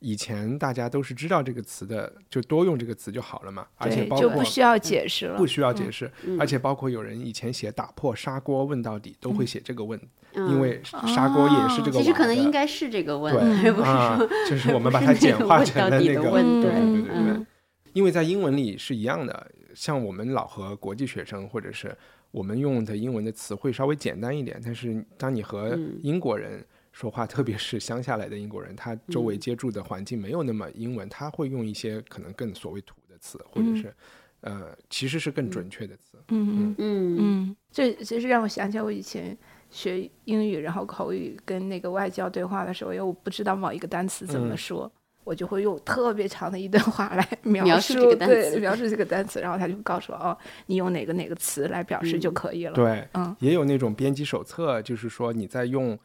[0.00, 5.46] 以前大家都是知道这个词的，就多用这个词就好了嘛，而且包括不需要解释了不。
[5.46, 10.00] 需要解释，嗯而且包括有人以前写打破砂锅问到底都会写这个问，
[10.34, 17.46] 嗯因为砂锅也是这个其实可能应该是这个问，对而不是就是我们把它简化成的了那个，对问对对对对。
[17.92, 21.92] 因为在英文里是一样的，像我们老和国际学生或者是
[22.30, 33.94] 我们用的英文的词汇稍微简单一点，但是当你和嗯英国人说话， 特别是乡下来的英国人，他周嗯围接触的环境没有那么英文，他会用一些可能更所谓土的词，或者嗯是
[34.40, 36.18] 呃其实是更准确的词。
[36.28, 39.36] 嗯嗯嗯嗯，这其实让我想起来我以前
[39.70, 44.90] 学英语，然后口语跟那个外教对话的时候，因为我不知道某一个单词怎么嗯说。
[45.22, 50.36] 我就会用特别长的一段话来描描述这个单词对，描述这个单词，然后他就告诉我，哦，
[50.66, 55.96] 你用哪个哪个词来表示就可以了。，对，嗯也有那种编辑手册，就是说你在用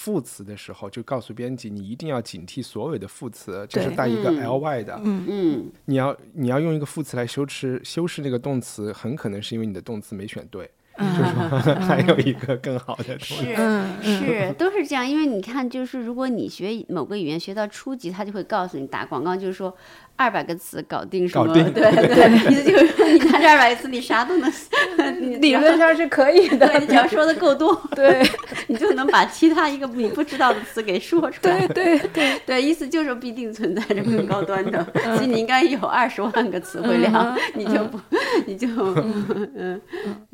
[0.00, 4.94] 副词的时候，就告诉编辑你一定要警惕所有的副词，就是带一个嗯 ly 的。
[5.02, 13.34] 嗯嗯你要你要用一个副词来修饰修饰那个动词，很可能是因为你的动词没选对，就是说 还有一个更好的东西。
[13.44, 19.74] 是嗯嗯是都是这样，因为你看，就是如果你学某个语言学到初级，他就会告诉你打广告，就是说
[20.16, 24.52] 二百个词搞定什么，对 对，意思就是说你看这二百个词，你啥都能，
[25.20, 26.66] 你理论上是可以的。
[26.66, 28.22] 对，你只要说的够多，对
[28.66, 31.66] 你就能把其他一个你不知道的词给说出来。
[31.68, 37.98] 对对对，对，意思就是必定存在着更高端的，其实你应该有二十万个词汇量，你就不，
[38.46, 38.66] 你就
[39.56, 39.80] 嗯，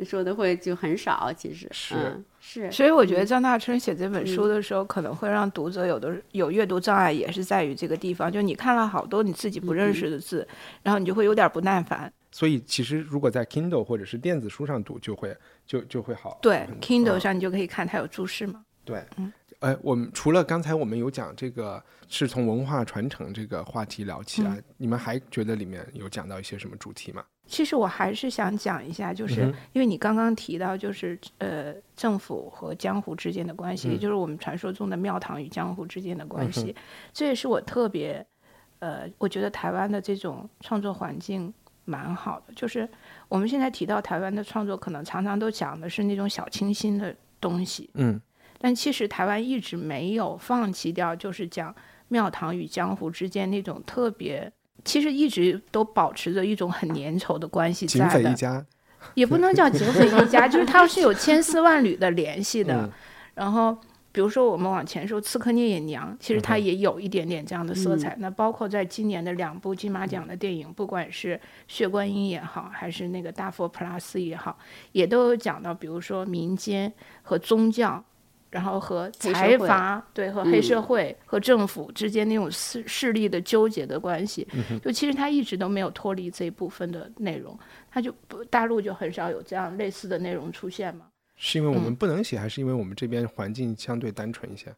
[0.04, 10.46] 说的会就很少，其实是嗯是，所以我觉得张大春写这本书的时候，可能会让读者有的有阅读障碍，也是在于这个地方，就你看了好多你自己不认识的字，
[10.82, 12.12] 然后你就会有点不耐烦。
[12.30, 15.36] 所以其实如果在 Kindle 或者是电子书上读，就会
[15.66, 16.38] 就就会好。
[16.42, 18.64] 对很，Kindle 嗯上你就可以看它有注释嘛。
[18.84, 19.02] 对，
[19.60, 27.24] 呃，我们除了刚才我们有讲这个是从文化传承这个话题聊起来，你们还觉得里面有讲到一些什么主题吗？
[27.46, 29.42] 其实我还是想讲一下，就是
[29.72, 33.98] 因为你刚刚提到，就是呃政府和江湖之间的关系，也嗯。
[33.98, 36.74] 就是我们传说中的庙堂与江湖之间的关嗯系，
[37.12, 38.26] 这也是我特别
[38.78, 41.52] 呃，我觉得台湾的这种创作环境
[41.84, 42.52] 蛮好的。
[42.54, 42.88] 就是
[43.28, 48.20] 我们现在提到台湾的创作，可能常常都讲的是那种小清新的东西，嗯。
[48.58, 51.74] 但其实台湾一直没有放弃掉，就是讲
[52.08, 54.50] 庙堂与江湖之间那种特别，
[54.82, 58.64] 其实一直都保持着一种很粘稠的关系在的，一家，
[59.14, 62.74] 也不能叫警匪一家，就是它是有千丝万缕的联系的。
[62.82, 62.90] 嗯
[63.34, 63.76] 然后，
[64.12, 68.14] 比如说我们往前说，《刺客聂隐娘》，其实它也有一点点这样的色彩。
[68.20, 71.34] 那包括在今年的两部金马奖的电影，不管是
[71.66, 74.56] 《血观音》也好，还是那个《大佛普拉斯》也好，
[74.92, 78.04] 也都有讲到，比如说民间和宗教。
[78.54, 84.46] 然后和财阀对和黑嗯社会和政府之间那种势势力的纠结的关系，
[84.80, 87.58] 就其实他一直都没有脱离这一部分的内容，
[87.90, 91.06] 他就不大陆就很少有这样类似的内容出现嘛。
[91.34, 94.72] 是因为我们嗯不能写，还是因为我们这边环境相对单纯一些？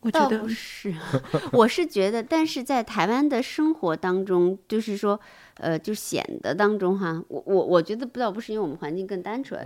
[0.00, 0.92] 我觉得不是，
[1.52, 5.18] 我是觉得，但是在台湾的生活当中，就是说，
[5.58, 9.64] 呃，就显得当中哈，我我我觉得不倒不是因为我们环境更单纯，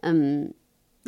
[0.00, 0.50] 嗯，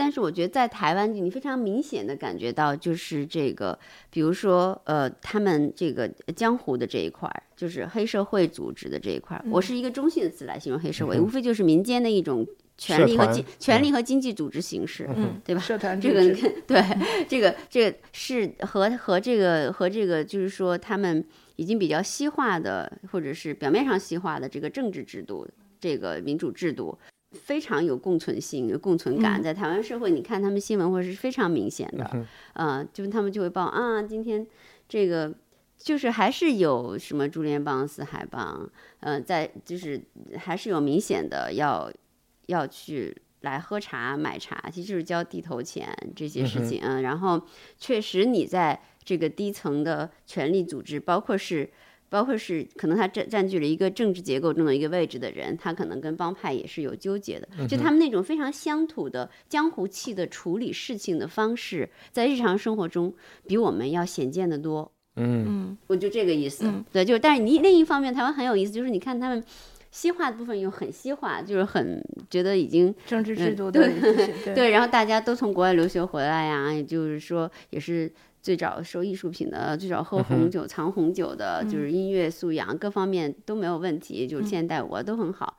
[0.00, 3.78] 但是我觉得在台湾，你非常明显的感觉到，就是这个，
[4.08, 12.46] 比如说，呃，他们这个江湖的这一块儿，就是黑社会组织的这一块儿，我是一个中性的词来形容黑社会，嗯无非就是民间的一种
[12.78, 16.00] 权力和经权力和经济组织形式，嗯，对吧社团？
[16.00, 16.22] 这个
[16.66, 16.82] 对，
[17.28, 21.22] 这个这个是和和这个和这个就是说他们
[21.56, 25.46] 已经比较西化的，或者是表面上西化的这个政治制度，
[25.78, 26.98] 这个民主制度。
[27.32, 34.44] 非常有共存性、有共存感，嗯在台湾社会，你看他们新闻或者是非常明显的，嗯呃，就是他们就会报啊，今天
[34.88, 35.32] 这个
[35.76, 38.68] 就是还是有什么珠联帮、四海帮，
[38.98, 40.02] 呃，在就是
[40.36, 41.88] 还是有明显的要
[42.46, 46.80] 要去来喝茶、买茶，其实就是交地头钱这些事情。
[46.82, 47.40] 嗯，然后
[47.78, 51.70] 确实你在这个低层的权力组织，包括是。
[52.10, 57.48] 包括是可能他占占据了一个政治结构中的一个位置的人，他可能跟帮派也是有纠结的。
[57.66, 63.14] 就他们那种非常乡土的江湖气的处理事情的方式，在日常生活中
[63.46, 64.92] 比我们要显见的多。
[65.16, 66.66] 嗯嗯我就这个意思。
[66.66, 69.42] 嗯对，就但是你另一方面，台湾很有意思，就是你看他们
[69.92, 78.12] 西化的部分又很西化，就是很觉得已经政治制嗯度的对 对对，然后大家都从国外留学回来呀，也就是说也是。
[78.42, 85.58] 最早收艺术品的，最早喝红酒、藏红酒的，就是音乐素养各方面都没有问题，就是现代舞啊都很好。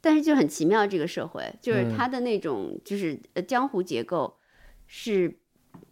[0.00, 4.36] 但是就很奇妙，这个社会就是它的那种就是呃江湖结构
[4.86, 5.38] 是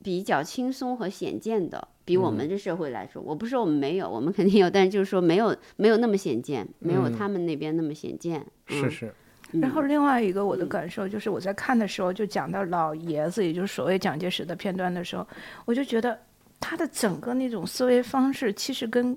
[0.03, 8.47] 比较轻松和显见的，比我们这社会来说，我不是说我们没有，我们肯定有，但是就是说没有没有那么显见，没有他们那边那么显见。
[8.67, 9.15] 是是。
[9.61, 15.27] 然后另外一个我的感受就是，我在看的时候就讲到老爷子，也就是所谓蒋介石的片段的时候，
[15.67, 16.19] 我就觉得
[16.59, 19.17] 他的整个那种思维方式其实跟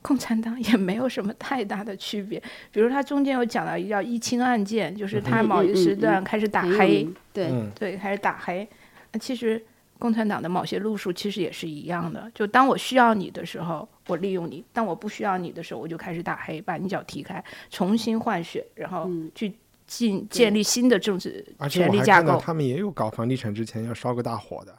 [0.00, 2.40] 共产党也没有什么太大的区别。
[2.70, 8.68] 比如他中间有讲到一叫一清案件，就是他某一时段开始打黑，对对，开始打黑。
[9.10, 9.60] 那其实
[9.98, 19.52] 共产党的某些路数其实也是一样的，就当我需要你的时候，我利用你；当我不需要你的时候，我就开始打黑，把你脚踢开，重新换血，然后去。
[19.98, 24.74] 建建立新的政治权力架构，他们也有搞房地产之前要烧个大火的。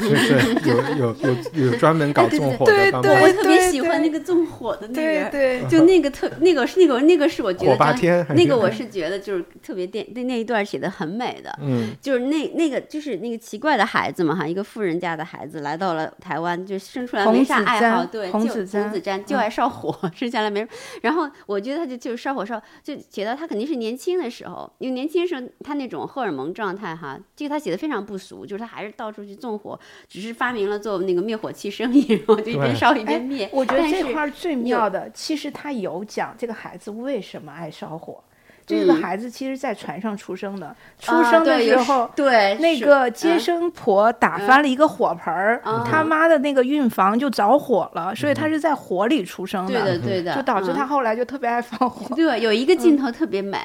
[0.00, 4.94] 就是有有有有专门搞纵火的， 对对，我特别喜欢那个纵火的那
[5.24, 20.66] 个，对， 就那个特那个是那个那个是我觉得火八天，那个我是觉得就是特别电那那一段写的很美的，嗯，就是那那个就是那个奇怪的孩子嘛哈，一个富人家的孩子来到了台湾，就生出来没啥爱好，对，红子红子瞻就爱烧火，生下来没，
[21.00, 30.32] 然后我觉得他就就是烧火烧，就写到他肯定是年轻的时候，因为年轻时候他那种荷尔蒙状态哈，这个他写的非常不俗，就是他还是到处去纵火，只是。
[30.32, 33.48] 发明了做那个灭火器生意，然后就一边烧一边灭。
[33.52, 38.18] 我觉得这块最妙的，其实他有讲这个孩子为什么爱烧火。
[38.66, 49.82] 这个孩子其实，在船上出生的，出生的时候，对那个接生婆打翻了一个火盆儿，他妈的那个孕房就着火了，所以他是在火里出生的。
[49.82, 52.16] 对的，对的，就导致他后来就特别爱放火。
[52.16, 53.58] 对，有一个镜头特别美。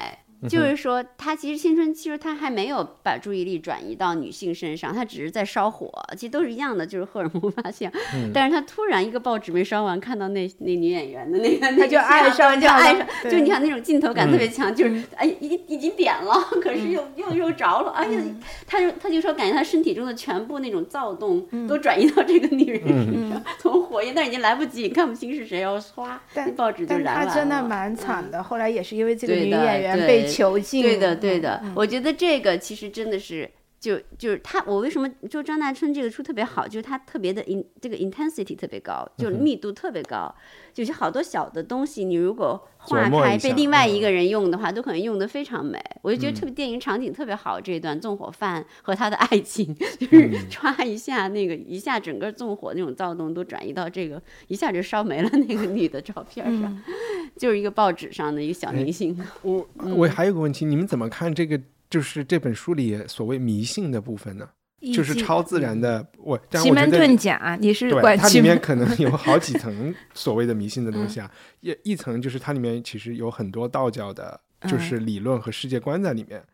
[0.46, 7.90] 就是说，他其实青春期时他还没有把注意力转移到女性身上，他只是在烧火，其实都是一样的，就是荷尔蒙发现。
[8.32, 18.22] 但是他突然一个报纸没烧完，看到那 那女演员的那个，他就爱上，就爱上，就你看那种镜头感特别强，就是哎，已经已经点了，可是又又又着了，哎呀，
[18.64, 26.06] 他就他就说，感觉他身体中的全部那种躁动都转移到这个女人身上，从火焰，但已经来不及，看不清是谁，要唰，
[26.54, 27.26] 报纸就燃了。
[27.26, 30.27] 他真的蛮惨的，后来也是因为这个女演员被。
[30.28, 31.62] 囚禁，对的，对的。
[31.74, 33.50] 我觉得这个其实真的是，
[33.80, 40.34] 就就是他，我为什么就张大春这个书特别好，就是他特别的 in 这个 intensity 特别高，就是密度特别高。
[40.74, 45.76] 就是好多小的东西，你如果化开被另外一个人用的话，都可能用的非常美。
[46.02, 56.82] 我就觉得特别电影场景特别好，这一段纵火犯和他的爱情， 就是唰一下那个一下整个纵火那种躁动都转移到这个一下就烧没了那个女的照片上，
[57.38, 59.18] 就是一个报纸上的一个小明星。
[59.42, 59.66] 我
[59.96, 61.60] 我还有个问题，你们怎么看这个？
[61.90, 64.46] 就是这本书里所谓迷信的部分呢？
[64.94, 71.32] 就是超自然的，我奇门遁甲，你是管它里面可能 有好几层所谓的迷信的东西啊。
[71.60, 76.44] 一一层就是它里面其实有很多道教的，就是理论和世界观在里面。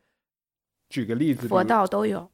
[0.88, 2.30] 举个例子，佛道都有。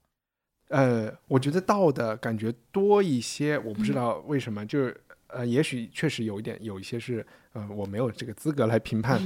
[0.68, 5.01] 呃，我觉得道的感觉多一些，我不知道为什么，就是
[5.33, 9.20] 呃，也许确实有一点，有一些是呃，我没有这个资格来评判。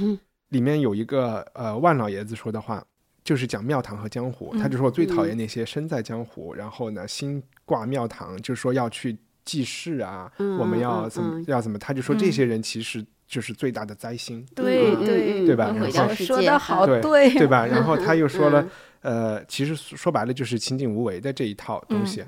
[0.49, 2.83] 里面有一个呃，万老爷子说的话。
[3.23, 15.73] 就是讲庙堂和江湖，他就说我最讨厌那些身在江湖，然后呢心挂庙堂，就是说要去济世啊，我们要怎么要怎么，他就说这些人其实就是最大的灾星，对对对吧？
[15.75, 17.65] 然后说的好对对吧？
[17.65, 18.69] 然后他又说了，
[19.01, 22.23] 呃，其实说白了就是清净无为的这一套东西，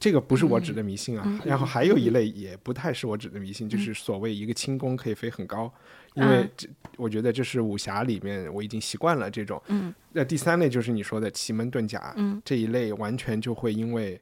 [0.00, 1.40] 这个不是我指的迷信啊。
[1.44, 5.72] 然后还有一类也不太是我指的迷信，就是所谓一个轻功可以飞很高。
[6.14, 9.62] 因为这，我觉得这是武侠里面我已经习惯了这种。
[9.68, 9.94] 嗯。
[10.12, 14.20] 那第三类就是你说的奇门遁甲，嗯，这一类完全就会因为，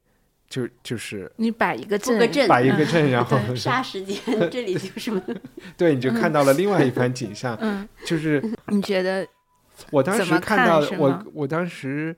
[0.50, 4.18] 就就是你摆一个阵，摆一个阵，然 后杀时间，
[4.50, 5.22] 这里就是
[5.78, 7.56] 对，你就看到了另外一番景象。
[7.60, 7.88] 嗯。
[8.04, 9.26] 就是 你觉得？
[9.92, 12.14] 我当时看到我，我当时，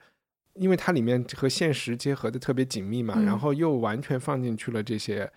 [0.55, 5.31] 因为它里面和现实结合的特别紧密嘛，然后又完全放进去了这些，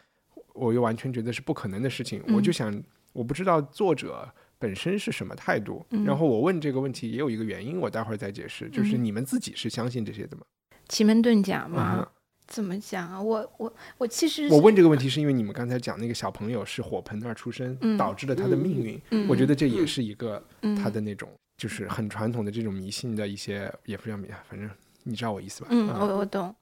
[0.53, 2.83] 我又完全觉得是不可能的事情，我就想。
[3.13, 8.67] 我不知道作者本身是什么态度，然后我问这个问题也有一个原因，我待会儿再解释。
[8.71, 10.41] 就是你们自己是相信这些的吗？
[10.89, 12.09] 奇门遁甲吗？
[12.47, 13.21] 怎么讲啊？
[13.21, 19.27] 我我我其实我问这个问题是因为你们刚才讲那个小朋友是火盆那儿出生，导致了他的命运。
[19.27, 20.43] 我觉得这也是一个
[20.81, 24.67] 他的那种就是很传统的这种迷信的一些，也不叫迷，反正
[25.03, 25.67] 你知道我意思吧？
[25.71, 26.53] 嗯，我我懂。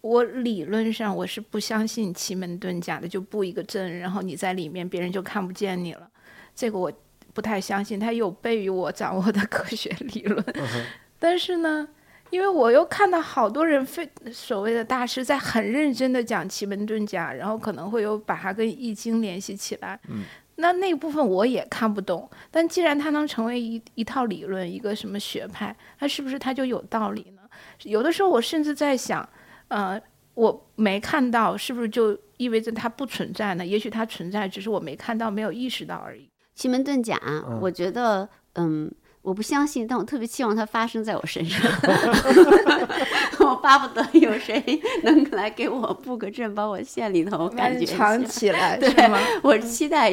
[0.00, 6.08] 我理论上我是不相信奇门遁甲的，就布一个阵，然后你在里面，别人就看不见你了。
[6.56, 6.92] 这个我
[7.32, 10.44] 不太相信，它有悖于我掌握的科学理论。
[11.20, 11.88] 但是呢，
[12.30, 19.98] 因为我又看到好多人非所谓的大师在很认真的讲奇门遁甲，然后可能会有把它跟易经联系起来。
[20.08, 20.24] 嗯，
[20.56, 22.28] 那那部分我也看不懂。
[22.50, 27.41] 但既然它能成为一一套理论，一个什么学派，它是不是它就有道理呢？
[27.82, 29.28] 有的时候我甚至在想。
[29.68, 29.98] 呃，
[30.34, 33.64] 我没看到，是不是就意味着它不存在呢？
[33.64, 36.28] 也许它存在，只是我没看到，没有意识到而已。
[36.54, 37.18] 奇门遁甲，
[37.60, 38.92] 我觉得，嗯。
[39.22, 41.60] 我不相信，但我特别期望它发生在我身上。
[43.38, 49.18] 我巴不得有谁能来给我布个阵，把我县里头感觉藏起来，对吗？
[49.42, 50.12] 我期待，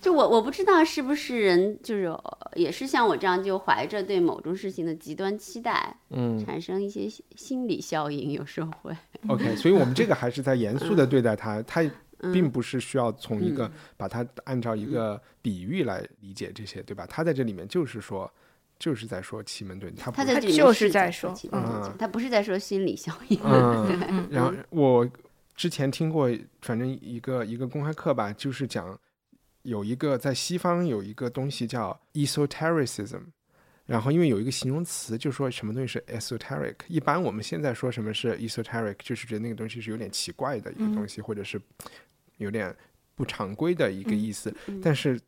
[0.00, 2.12] 就我我不知道是不是人，就是
[2.54, 8.96] 也是像我这样，就怀着对某种事情的极端期待，嗯，产生一些心理效应，有时候会。
[9.28, 11.82] OK，所以我们这个还是在严肃的对待它，它
[12.32, 17.06] 并不是需要从一个把它按照一个比喻来理解这些，对吧？
[17.06, 18.30] 他在这里面就是说，
[18.78, 23.40] 就是在说奇门遁，他他在这里就是在说奇门遁，他不是在说心理效应。
[23.44, 25.08] 嗯， 然后我
[25.54, 26.30] 之前听过，
[26.62, 28.98] 反正一个一个公开课吧，就是讲
[29.62, 33.22] 有一个在西方有一个东西叫 esotericism。
[33.86, 36.74] 然后，因为有一个形容词，就说什么东西是 esoteric。
[36.88, 41.58] 一般我们现在说什么是 esoteric，就是觉得那个东西是有点奇怪的一个东西，或者是
[42.38, 42.74] 有点
[43.14, 44.52] 不常规的一个意思。
[44.82, 45.20] 但是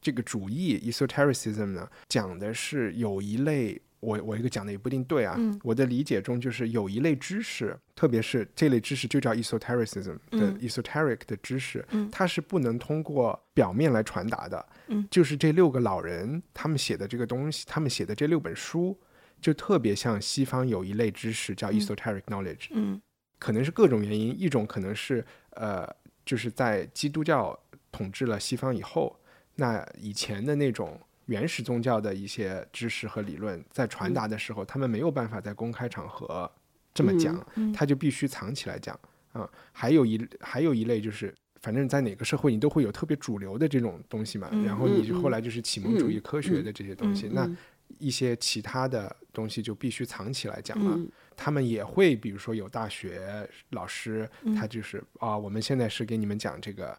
[0.00, 3.80] 这个主义 esotericism 呢，讲的是有一类。
[4.00, 14.64] 我我一个讲的也不一定对啊，我的理解中就是有一类知识，特别是这类知识就叫 esotericism 的 esoteric 的知识，它是不能通过表面来传达的。
[14.88, 18.96] 嗯就是这六个老人他们写的这个东西，他们写的这六本书，
[19.40, 22.68] 就特别像西方有一类知识叫 esoteric knowledge。
[22.72, 23.00] 嗯，
[23.38, 25.88] 可能是各种原因，一种可能是呃，
[26.26, 27.58] 就是在基督教
[27.90, 29.18] 统治了西方以后，
[29.54, 31.00] 那以前的那种。
[31.26, 36.48] 原始宗教的一些知识和理论在传达的时候，他们没有办法在公开场合
[36.94, 38.96] 这么讲，他就必须藏起来讲
[39.32, 39.50] 啊。
[39.72, 44.48] 还有一还有一类就是，反正在哪个社会你都会有特别主流的这种东西嘛。
[44.64, 47.50] 然后你后来就是启蒙主义科学的这些东西，那
[47.98, 50.96] 一些其他的东西就必须藏起来讲了。
[51.36, 56.98] 他们也会，比如说有大学老师，他就是啊，我们现在是给你们讲这个，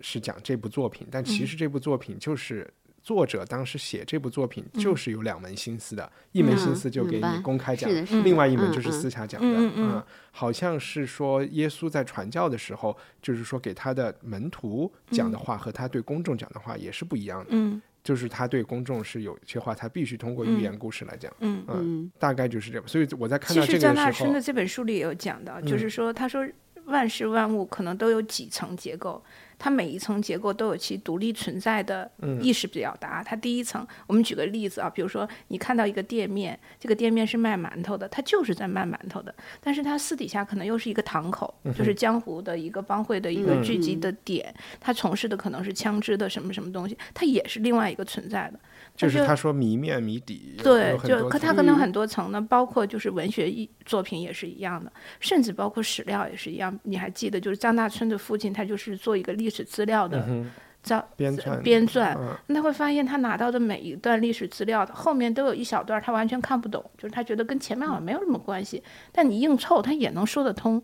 [0.00, 2.68] 是讲这部作品，但其实这部作品就是。
[3.00, 7.90] 作者当时写这部作品就是有两门心思的，一门心思就给你公开讲，
[8.22, 9.48] 另外一门就是私下讲的。
[9.76, 17.50] 嗯，好像是说耶稣在传教的时候，就是说给他的门徒讲的话和他对公众讲的话也是不一样的。
[17.52, 21.30] 嗯，就是他对公众是有些话，他必须通过寓言故事来讲。
[21.40, 22.88] 嗯嗯，大概就是这样。
[22.88, 26.42] 所以我在看到这个时候，其实张大春的这本书里也有讲到，就是说他说
[26.86, 29.22] 万事万物可能都有几层结构。
[29.58, 33.22] 它每一层结构都有其独立存在的意识表达。
[33.22, 48.60] 它第一层，我们举个例子啊，比如说你看到一个店面，这个店面是卖馒头的，它就是在卖馒头的，但是它私底下可能又是一个堂口，就是江湖的一个帮会的一个聚集的点，它从事的可能是枪支的什么什么东西，它也是另外一个存在的。
[48.96, 56.76] 就是他说谜面谜底，对，就可他可能很多层呢，包括就是文学艺作品也是一样的，甚至包括史料也是一样。
[56.82, 60.26] 你还记得，就是张大春的父亲，他就是做一个历史资料的。
[61.16, 68.82] 编撰，编撰，那会发现他拿到的每一段历史资料后面都有一小段他完全看不懂，就是他觉得跟前面好像没有什么关系，
[69.12, 70.82] 但你硬凑他也能说得通。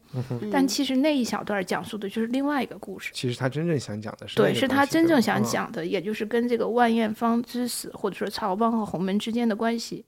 [0.53, 3.13] 但其实那一小段讲述的就是另外一个故事。
[3.15, 10.05] 其实他真正想讲的是，对，是他真正想讲的，也就是跟这个万艳芳之死，或者说曹邦和洪门之间的关系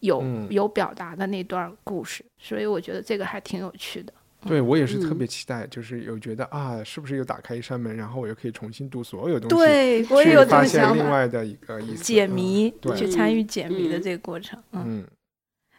[0.00, 2.24] 有有表达的那段故事。
[2.38, 4.12] 所以我觉得这个还挺有趣的。
[4.46, 14.60] 对我也是特别期待，就是有觉得啊，是不是又打开一扇门，然后我又可以重新读所有东西，对我也有发现另外的一个意思，解谜，去参与解谜的这个过程。
[14.72, 15.06] 嗯，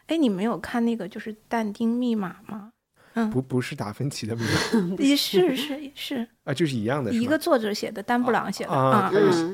[0.06, 2.70] 哎，你没有看那个就是但丁密码吗？
[3.14, 6.26] 嗯，不，不是达芬奇的密码， 也是是是。
[6.44, 9.12] 啊，就是一样的，一个作者写的，丹布朗写的啊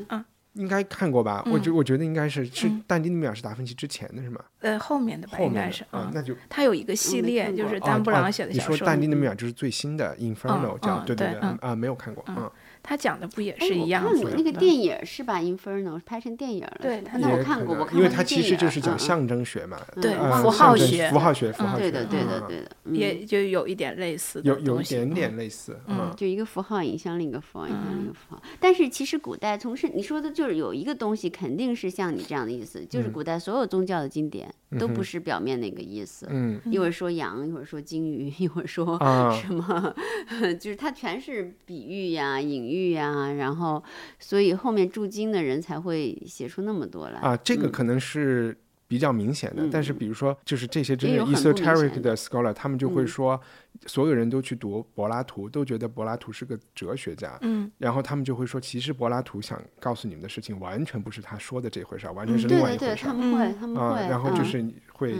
[0.08, 0.24] 啊。
[0.60, 1.42] 应该看过吧？
[1.46, 4.40] 我觉我觉得应该是是但丁的密码是达芬奇之前的是吗？
[4.60, 8.72] 呃，后面的吧，应该是啊，那就他有一个系列，就是丹布朗写的小说。
[8.72, 12.50] 你说但丁的密码就是最新的 Inferno，叫对对对啊，没有看过嗯。
[12.82, 14.34] 他讲的不也是一样子？
[14.36, 16.76] 那个电影是把 Inferno 拍成电影了。
[16.80, 17.98] 对，那我看过，我看过。
[17.98, 21.82] 因为它其实就是讲象征学嘛，对，符号学，符号学，符号学。
[21.82, 22.70] 对的，对的，对的。
[22.92, 28.42] 也就有一点类似，有有一点点类似，嗯，就一个符号影响另一个符号，影响另一个符号。
[28.58, 36.26] 但是其实古代从事你说的就是有一个东西肯定是像你这样的意思，就是古代所有宗教的经典都不是表面那个意思。
[36.30, 38.98] 嗯，一会儿说羊，一会儿说金鱼，一会儿说
[39.42, 39.94] 什么，
[40.58, 43.50] 就是它全是比喻呀、隐喻呀，然后。
[43.50, 43.82] 然后，
[44.20, 47.36] 所以后面驻京的人才会写出那么多来啊。
[47.36, 48.56] 这个可能是
[48.86, 53.38] 比较明显的，但是比如说，就是这些真正 esoteric 的 scholar，他们就会说，
[53.86, 57.36] 所有人都去读柏拉图，都觉得柏拉图是个哲学家。
[57.42, 63.08] 嗯，然后他们就会说，其实柏拉图想告诉你们的事情，完全不是他说的这回事儿，完全是另外一回事儿。
[63.08, 64.00] 他们会，他们会。
[64.08, 65.14] 然后就是会，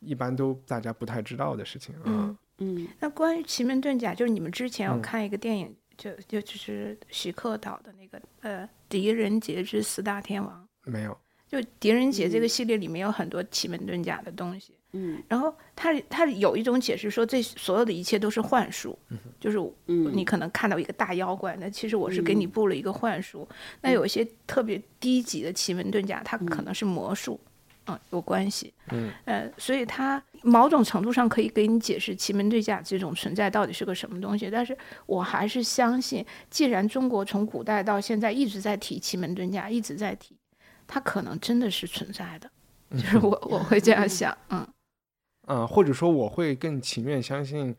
[0.00, 1.94] 一般都大家不太知道的事情。
[2.04, 2.36] 嗯。
[2.62, 11.14] 嗯那关于奇门遁甲，就是你们之前有嗯看一个电影，就就就是徐克导的那个呃《狄仁杰之四大天王》，没有，
[11.46, 12.48] 就狄仁杰这个嗯。
[12.48, 14.72] 系列里面有很多奇门遁甲的东西。
[14.92, 15.22] 嗯。
[15.28, 18.98] 然后他他有一种解释说，这所有的一切都是幻术，
[19.38, 22.50] 就是嗯，你可能看到一个大妖怪，那其实我是给你嗯。
[22.50, 23.46] 布了一个幻术。
[23.82, 27.49] 那有一些特别低级的奇门遁甲，它可能是魔术，嗯，
[28.10, 28.72] 有关系。
[28.90, 34.50] 嗯，呃，所以它某种程度上可以给你解释奇门遁甲这种存在到底是个什么东西。
[34.50, 34.76] 但是
[35.06, 40.36] 我还是相信，既然中国从古代到现在一直在提奇门遁甲，一直在提，
[40.86, 42.50] 它可能真的是存在的。
[42.92, 44.66] 就是我我会这样想，嗯
[45.46, 47.74] 嗯、或者说我会更情愿相信，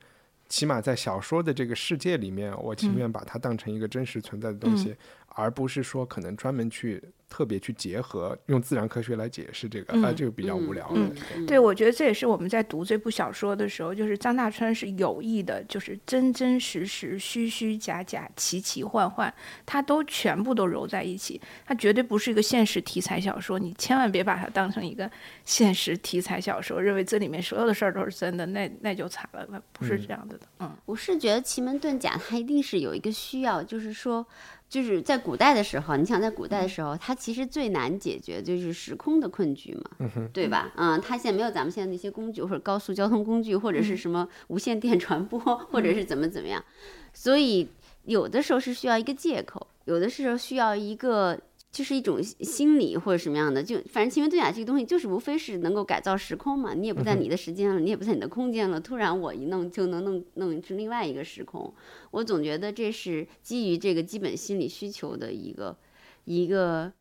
[0.47, 4.95] 起码在小说的这个世界里面，我情嗯愿把它当成一个真实存在的东西，
[5.36, 10.95] 而不是说可能专门去特别去结合用自然科学来解释这个，啊、嗯这个比较无聊的。
[10.95, 19.34] 嗯嗯对，我觉得这也是我们在读这部小说的时候，就是张大川是有意的，就是真真实实、虚虚假假、奇奇幻幻，
[19.65, 21.39] 他都全部都揉在一起。
[21.65, 25.09] 它绝对不是一个现实题材小说，你千万别把它当成一个
[25.45, 30.45] 现实题材小说，认为这里面所有的事儿都是真的，那那就惨了，那不是这样子的。
[30.59, 34.25] 嗯我是觉得奇门遁甲它一定是有一个需要，就是说，
[34.72, 40.72] 就是在古代的时候，你想在古代的时候，它其实最难解决就是时空的困局嘛，对吧？
[40.78, 46.63] 嗯，它现在没有咱们现在那些工具或者高速交通工具，或者是什么无线电传播，或者是怎么怎么样，
[47.13, 47.67] 所以
[48.05, 51.38] 有的时候是需要一个借口，有的时候需要一个。
[51.72, 56.74] 就是一种心理或者什么样的，就反正奇门遁甲这个东西，就是无非是能够改造时空嘛。
[56.74, 61.74] 你也不在你的时间了，你也不在你的空间了，突然我一弄就能弄弄成另外一个时空。
[62.11, 65.78] 我总觉得这是基于这个基本心理需求的一个
[66.26, 66.91] 一个，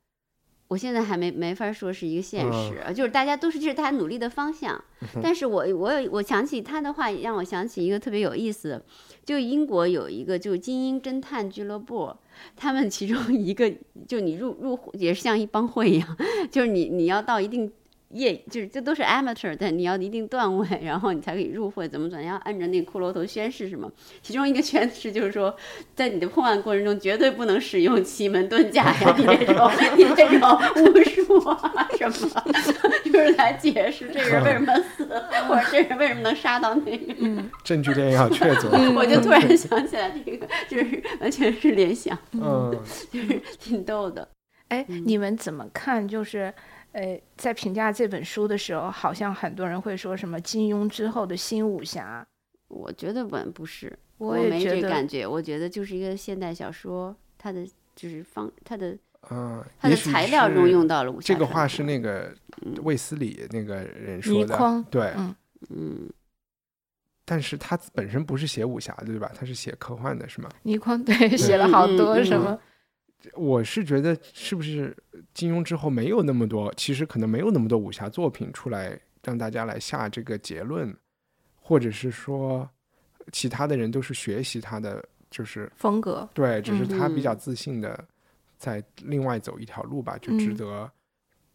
[0.71, 4.81] 我现在还没没法说是一个现实，啊就是大家都是这是大家努力的方向。
[5.21, 8.83] 但是我我有我想起他的话，让我想起一个特别有意思的，
[9.25, 12.15] 就英国有一个就精英侦探俱乐部，
[12.55, 13.69] 他们其中一个
[14.07, 16.17] 就你入入伙也是像一帮会一样，
[16.53, 17.73] 就是你你要到一定。
[18.11, 23.91] 业就是这都是 amateur，但你要一定段位， 然后你才可以入会，怎么怎么样，按照那个骷髅头宣誓什么。
[24.23, 25.55] 其中一个宣誓就是说，
[25.95, 32.45] 在你的破案过程中绝对不能使用奇门遁甲呀，你这种你这种巫术啊什么，
[33.05, 35.05] 就是来解释这个人为什么死，
[35.49, 37.49] 或者这人为什么能杀到那个嗯。
[37.63, 38.93] 证据链要确凿。
[38.95, 42.77] 我就突然想起来这个，就是完全是联想，嗯，
[43.13, 44.29] 就是挺逗的。
[44.69, 46.07] 哎，你们怎么看？
[46.07, 46.53] 就是，
[46.93, 52.27] 呃，在评价这本书的时候，好像很多人会说什么金庸之后的新武侠，
[52.69, 58.97] 我觉得本不是，我也没这感觉，我觉得就是一个现代小说，它的就是方它的
[59.31, 62.35] 嗯，它的材料中用到了武侠这个话是那个
[62.83, 65.35] 卫斯理那个人说的倪匡，对，嗯
[65.69, 66.11] 嗯，
[67.25, 69.31] 但是他本身不是写武侠的，对吧？
[69.35, 70.49] 他是写科幻的，是吗？
[70.63, 72.59] 倪匡对写了好嗯嗯嗯多什么，
[73.35, 74.97] 我是觉得是不是
[75.35, 80.97] 金庸之后没有那么多，其实可能没有那么多武侠作品出来让大家来下这个结论，
[81.57, 82.69] 或者是说
[83.33, 88.05] 其他的人都是学习他的，就是风格，对，只是他比嗯较自信的
[88.59, 90.93] 在另外走一条路吧，就值嗯得。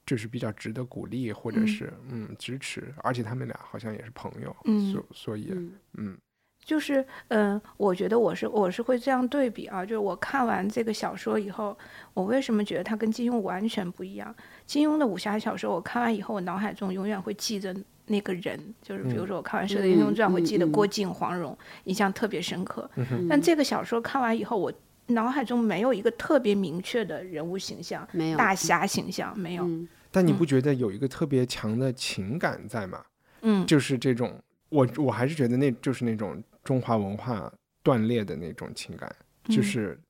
[0.05, 6.17] 就是比较值得鼓励，或者嗯是嗯支持，而且他们俩好像也是朋友，嗯所所以嗯嗯
[6.65, 11.77] 就是嗯、我觉得我是我是会这样对比啊，就是我看完这个小说以后，
[12.15, 14.35] 我为什么觉得它跟金庸完全不一样？
[14.65, 17.73] 金庸的武侠小说，我看完以后，我脑海中永远会记着
[18.07, 22.89] 那个人，就是比如嗯说我看完《射雕英雄传》，会记得郭靖、黄蓉，印象特别深刻。
[22.95, 24.73] 嗯但这个小说看完以后，我
[25.07, 29.63] 脑海中没有一个特别明确的人物形象，没有大侠形象没有。
[29.63, 33.03] 嗯但你嗯不觉得有一个特别强的情感在吗？
[33.41, 37.49] 嗯，就是这种，我我还是觉得那就是那种中华文化
[37.81, 40.01] 断裂的那种情感，就嗯是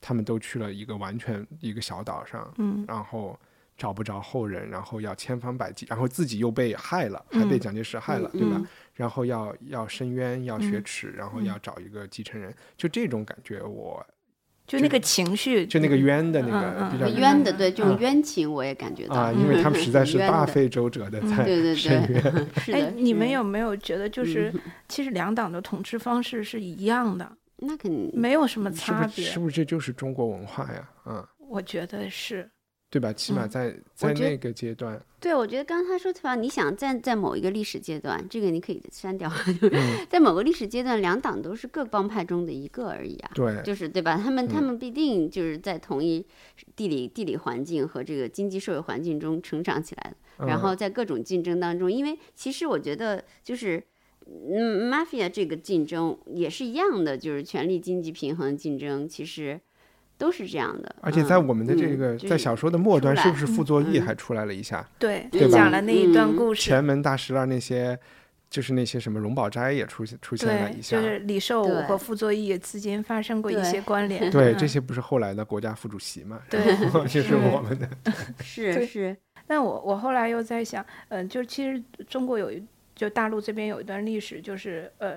[0.00, 2.84] 他们都去了一个完全一个小岛上，嗯。
[2.88, 3.38] 然后
[3.76, 8.56] 找不着后人，然后要千方百计，然后自己又被害了，还被嗯蒋介石害了，嗯对吧？
[8.58, 8.66] 嗯？
[8.94, 11.44] 然后要要伸冤，要雪嗯耻，然后嗯。
[11.44, 14.06] 要找一个继承人，就这种感觉我，
[14.66, 22.22] 就那个情绪，就那个冤的那个比较嗯冤的，对这种嗯冤情我也感觉到啊，因为他们实在是大费周折的嗯在对对伸冤。
[22.66, 29.38] 对， 哎你们有没有觉得，就是嗯其实两党的统治方式是一样的，那肯定没有什么差别是？
[29.38, 30.88] 不是这就是中国文化呀？
[31.06, 32.48] 嗯，我觉得是，
[32.94, 33.12] 对吧？
[33.12, 39.28] 起码嗯在在那个阶段，对，我觉得刚刚他说特别好，你想在在某一个历史阶段，这个你可以删掉，
[39.72, 43.32] 嗯，在某个历史阶段，两党都是各帮派中的一个而已啊。
[43.34, 44.16] 对，就是对吧？
[44.16, 46.24] 他们他嗯们必定就是在同一
[46.76, 53.82] 地理地理环境和这个经济社会环境中成长起来的，然嗯后在各种竞争当中，因为其实我觉得就是
[54.26, 59.60] 嗯，mafia 这个竞争也是一样的，就是权力经济平衡竞争，其实
[60.16, 60.96] 都是这样的。
[61.00, 64.86] 而且在嗯我们的这嗯个就是在小说的末端，是不是傅作义嗯还出来了一下？
[64.98, 66.62] 对，对讲了那一段嗯故事。
[66.62, 67.98] 前门大石栏那些，
[68.48, 71.02] 就是那些什么荣宝斋也出现出现了，一下就。
[71.02, 74.28] 是李寿武和傅作义之间发生过一些关联。
[74.32, 76.40] 对，嗯这些不是后来的国家副主席嘛？
[76.48, 76.60] 对
[77.08, 77.88] 就是嗯我们的，
[78.42, 85.16] 是是，但我我后来又在想，嗯、就其实中国有一，就大陆这边有一段历史，就是呃，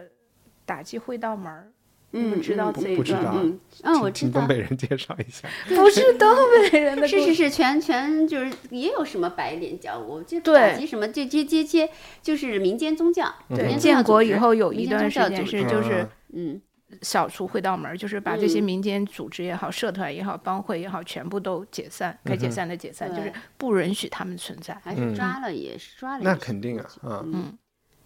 [0.66, 1.72] 打击会道门
[2.12, 2.18] 儿。
[2.20, 4.48] 你们嗯知道嗯这一段不知道嗯，嗯，我知道请东。
[4.48, 5.48] 北人介绍一下。
[5.76, 6.30] 不是东
[6.72, 11.90] 北人的， 是是是，全 全就是也有什么白脸教我，就对打击什么这这这些
[12.22, 13.26] 就是民间宗教。
[13.48, 16.62] 民对，间宗建国以后有一段时间是就是嗯嗯
[17.02, 24.74] 扫除会道门儿，就是把这些嗯民间组织也好、社团也好、帮会也好，全部都解散，该解散的解散，就是不允许他们存在。
[24.82, 27.58] 还嗯是抓了也是抓了那肯定啊啊嗯，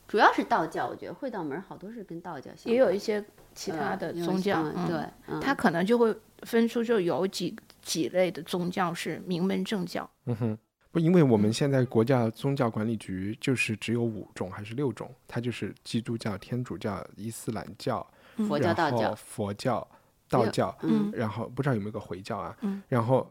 [0.07, 3.23] 主要是道教，我觉得会道门儿好多是跟道教相关，也有一些
[3.53, 10.57] 其他呃的宗教，嗯嗯对，嗯他可能就会分出就有几几类的宗教是名门正教，嗯哼，
[10.91, 18.05] 不，因为我们现在国家宗教管理局就是只有五种还是六种，它就是基督教、天主教、伊斯兰教、
[18.47, 19.87] 佛教、道教，佛教、
[20.29, 22.55] 道教，嗯然后不知道有没有个回教啊？
[22.61, 23.29] 嗯然后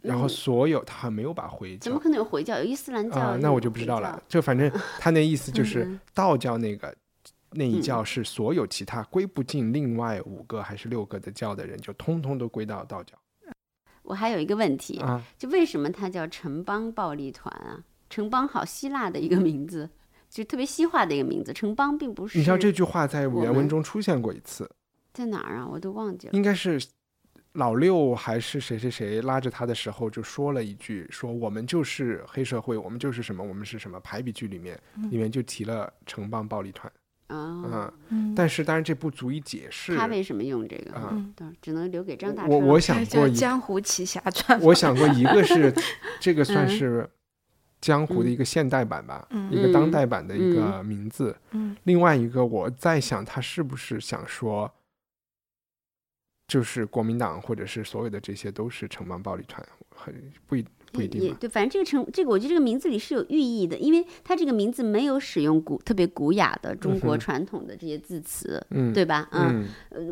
[0.00, 2.58] 然后嗯所有他没有把回教怎么可能有回教？
[2.58, 4.22] 有伊斯兰教啊、有那我就不知道了。
[4.28, 6.94] 就反正他那意思就是嗯道教那个。
[7.54, 13.16] 那一嗯教是所有其他归不进另外五个还是六个的教的人，就通通都归到道教
[14.02, 15.22] 我还有一个问题，啊。
[15.38, 17.84] 就为什么它叫城邦暴力团啊？
[18.10, 19.88] 城邦好希腊的一个名字，
[20.28, 21.52] 就特别西化的一个名字。
[21.52, 22.36] 城邦并不是。
[22.36, 24.70] 你知道这句话在原文中出现过一次，
[25.14, 25.66] 在哪儿啊？
[25.66, 26.32] 我都忘记了。
[26.34, 26.78] 应该是
[27.52, 33.98] 老六还是谁谁谁拉着他的时候就说了一句，说我们就是黑社会，我们就是什么，我们是什么。
[34.00, 34.78] 排比句里面
[35.10, 36.92] 里面就提了城邦暴力团，
[37.36, 37.92] 啊，
[38.36, 39.96] 但是当然这不足以解释。
[39.96, 40.92] 他为什么用这个？
[40.94, 42.66] 啊嗯只能留给张大我春。
[42.68, 45.72] 我想《过，江湖奇侠传 》我想过一个是
[46.20, 47.10] 这个算嗯是
[47.80, 51.36] 江湖的一个现代版吧，嗯一个当代版的一个名字。
[51.50, 54.70] 嗯另外一个我在想，他是不是想说，
[56.46, 60.14] 就是国民党或者是所有的这些都是城邦暴力团，很
[60.46, 61.20] 不一不一定？
[61.22, 69.28] 也对，反正这个成，这个我觉得这个名字里是有寓意的，因为它这个名字没有使用古特别古雅的中国传统的这些字词，嗯，对吧？
[69.32, 69.66] 嗯，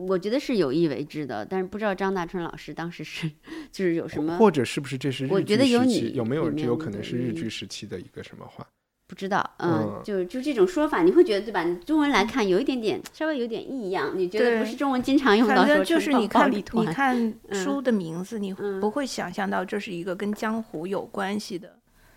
[0.08, 3.30] 我觉得是有意为之的，但是不知道张大春老师当时是
[3.70, 5.70] 就是有什么或者是不是这是日我觉得？
[5.70, 8.66] 有你有没有有可能是日嗯据时期的一个什么话？
[9.10, 10.00] 不知道，嗯，嗯。
[10.04, 11.64] 就就这种说法，你会觉得对吧？
[11.64, 17.16] 你中文来看有一点点稍微有点异样，你觉得不是中文经常用到说反正就是你看你，看
[17.48, 17.64] 嗯。
[17.64, 18.78] 书的名字，你嗯。
[18.80, 21.68] 不会想象到这是一个跟江湖有关系的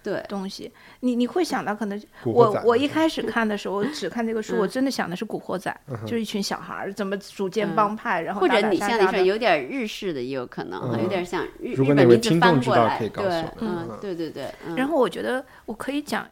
[0.03, 7.71] 对，东西，你你会想到可能我我一开始看的时候，我只看这个书，我嗯真的想的是古惑仔，嗯就是一群小孩儿怎么组建嗯。
[7.73, 9.23] 帮派，然后或者打打你像你说杀杀的。
[9.25, 11.09] 有点日式的也有可能，哈，有嗯。
[11.09, 14.75] 点像日日本名字翻过来，可以告诉对嗯嗯，对对对，嗯。
[14.75, 16.27] 然后我觉得我可以讲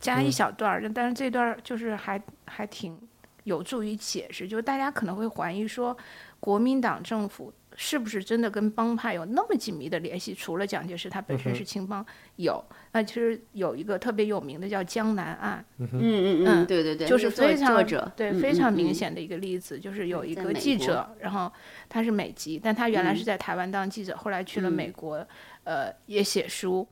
[0.00, 0.32] 加一嗯。
[0.32, 2.98] 小段儿，但是这段儿就是还还挺
[3.44, 5.96] 有助于解释，就是大家可能会怀疑说，
[6.40, 10.32] 国民党政府是不是真的跟帮派有那么紧密的联系？
[10.32, 12.04] 除了蒋介石他本身是青帮，
[12.36, 17.84] 有，那其实有一个特别有名的叫江南案，嗯嗯嗯嗯，对对对，就是作非常
[18.16, 21.52] 对非常明嗯显的一个例子，就是有一个记者，然后
[21.88, 23.16] 他是美籍，但他原来嗯。
[23.16, 24.72] 是在台湾当记者，后来去了嗯。
[24.72, 25.26] 美国，
[25.64, 26.88] 呃，也写书。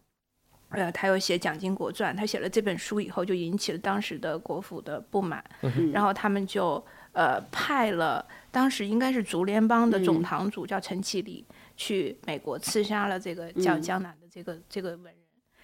[0.73, 11.45] 呃，他又写《蒋经国传》，他写了这本书以后，就引起了当时的国府的不满，嗯然后他们就呃派了当时应该是竹联帮的总嗯堂主叫陈其礼
[11.77, 15.15] 去美国刺杀了这个叫嗯江南的这个、这个文人。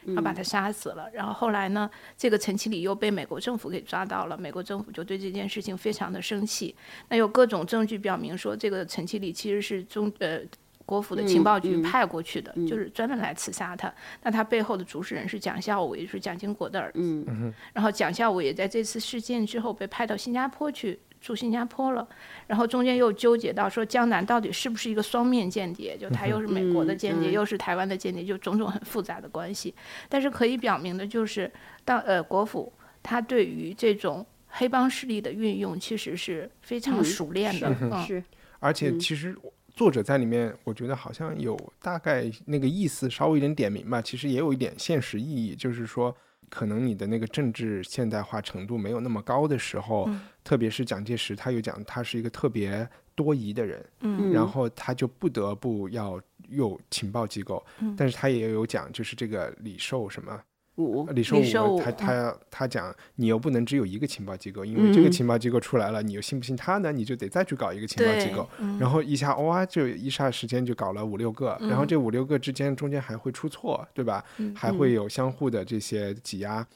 [0.05, 1.11] 然后把他杀死了。
[1.13, 6.75] 然后后来呢，这个陈其礼又被美国政府给抓到了，美国政府就对这件事情非常的生气。
[7.09, 10.41] 那有各种证据表明说，这个陈其礼其实是中呃。
[10.89, 13.93] 国府的情报局派过去的，嗯就是专门来刺杀他。
[14.23, 16.95] 那他背后的主使人是蒋孝武，也就是蒋经国的儿子。
[16.97, 22.09] 嗯然后蒋孝武也在这次事件之后被派到新加坡去住新加坡了，
[22.47, 29.75] 然后中间又纠结到说江南到底是不是一个双面间谍，就他又是美国的间谍，又是台湾的间谍，就种种很复杂的关系。
[30.09, 31.53] 但是可以表明的就是，
[31.85, 32.73] 当呃国府
[33.03, 38.25] 他对于这种黑帮势力的运用其实是非常嗯熟练的，嗯是
[38.61, 39.37] 而且嗯其实
[39.79, 44.03] 作者在里面，我觉得好像有大概那个意思，稍微有点点明吧。
[44.03, 46.13] 其实也有一点现实意义，就是说，
[46.51, 60.43] 可能你的那个政治现代化程度没有那么高的时候，嗯特别是蒋介石，他又讲他是一个特别多疑的人，嗯然后他就不得不要有情报机构，嗯但是他也有讲，就是这个李寿什么。
[60.79, 66.93] 五，李寿武他他他讲，你又不能只有一个情报机构，因为这个情报机构出来了，你又信不信他呢？
[66.93, 68.49] 你就得再去搞一个情报机构，
[68.79, 74.25] 然后一下哇，就一霎时间就搞了五六个，然后这五六个之间中间还会出错，对吧？
[74.55, 76.67] 还会有相互的这些挤压，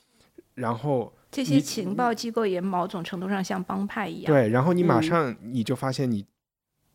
[0.55, 4.33] 然后这些情报机构也某种程度上像帮派一样。
[4.33, 6.24] 对，然后你马上你就发现你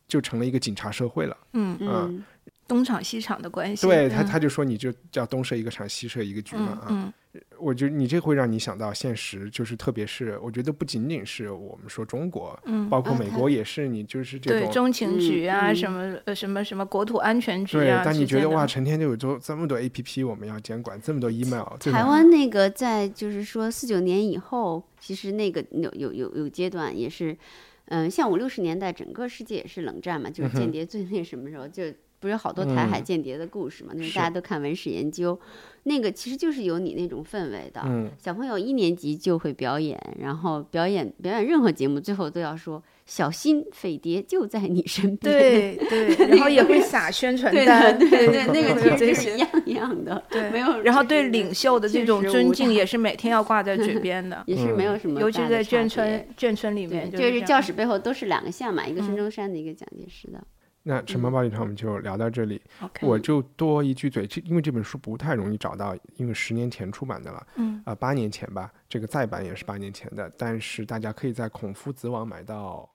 [0.07, 1.38] 就成了一个警察社会了。
[1.53, 2.23] 嗯嗯。
[2.68, 7.14] 东厂西厂的关系，对他，他就说你就叫东设一个厂，西设一个局嘛啊。
[7.60, 17.81] 我觉得你这会让你想到现实，就是特别是我觉得不仅仅是我们说中国，嗯，包括美国也是，你就是这种中情局啊，什么呃什么什么国土安全局啊。
[17.81, 21.65] 对，但你觉得哇，成天就有这这么多 A P P 我们要监管，这么多 email。
[21.80, 27.38] 台湾那个在就是说四九年以后，其实那个有有有有阶段也是，
[27.85, 31.84] 嗯，像五六十年代整个世界也是冷战嘛，就是间谍最那什么时候就。
[32.19, 33.94] 不是好多台海间谍的故事嘛？
[33.95, 35.39] 那大家都看文史研究，
[35.84, 37.81] 那个其实就是有你那种氛围的。
[38.18, 45.31] 小朋友一年级就会表演，然后表演表演任何节目，最后都要说小心匪谍就在你身边。
[45.31, 50.23] 对对， 然后也会撒宣传单，对对，那个其实一样一样的。
[50.30, 50.81] 对，没有。
[50.81, 55.22] 然后对领袖的这种尊敬也是每天要挂在嘴 边的，也是没有什么。
[55.22, 60.44] 尤其在眷村眷村里面，就是教室背后都是两个像嘛，一个孙中山的，一个蒋介石的。
[60.88, 62.61] 那城邦暴力团我们就聊到这里，
[63.01, 72.89] 我就多一句嘴，因为这本书不太容易找到，因为十年前出版的了，嗯，啊，八年前吧，这个再版也是八年前的，但是大家可以在孔夫子网买到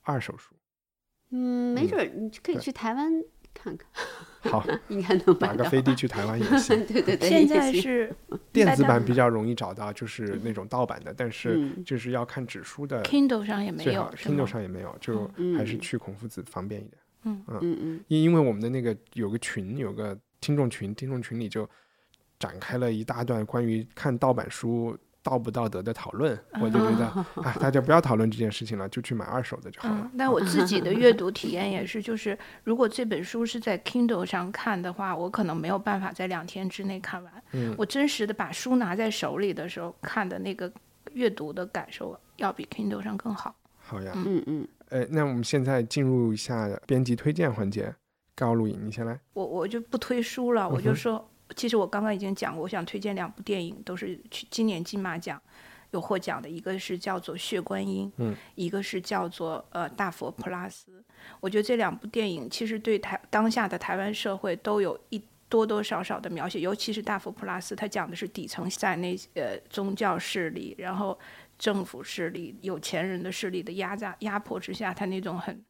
[0.00, 0.54] 二手书，
[1.32, 3.12] 嗯，没准你可以去台湾
[3.52, 8.10] 看看，好， 应该能打个飞的去台湾也行， 对对对，现在是
[8.54, 16.98] 电子版比较容易找到，就是那种盗版的，但是就是要看纸书的，Kindle 上也没有，Kindle 上也没有，就还是去孔夫子方便一点。
[17.24, 21.68] 嗯嗯嗯，因因为我们的那个有个群，有个听众群，听众群里就
[22.38, 26.38] 展开了一大段关于看盗版书道不道德的讨论。
[26.60, 27.06] 我就觉得，
[27.42, 30.10] 啊， 大家不要讨论这件事情了，就去买二手的就好了。
[30.18, 37.32] 但我自己的阅读体验也是，就是如果这本书是在 Kindle 上看的话，我可能没有办法在两天之内看完。
[37.52, 40.70] 嗯，我真实的把书拿在手里的时候看的那个
[41.14, 43.54] 阅读的感受，要比 Kindle 上更好。
[43.78, 44.68] 好呀，嗯嗯。
[44.94, 47.92] 呃，那我们现在进入一下编辑推荐环节。
[48.36, 49.18] 高露影，你先来。
[49.32, 55.40] 我我就不推书了，我就说，其实我刚刚已经讲过，我想推荐两部电影，都是去今年金马奖
[55.90, 60.92] 有获奖的，一个是叫做《血观音》，嗯，一个是叫做呃《大佛普拉斯》。
[61.40, 71.18] 我觉得这两部电影其实对台当下的台湾社会都有一多多少少的描写，尤其是《大佛普拉斯》，它讲的是底层在那呃宗教势力，然后。
[71.58, 75.64] 政府势力、有钱人的势力的压榨、压迫之下，他那种很、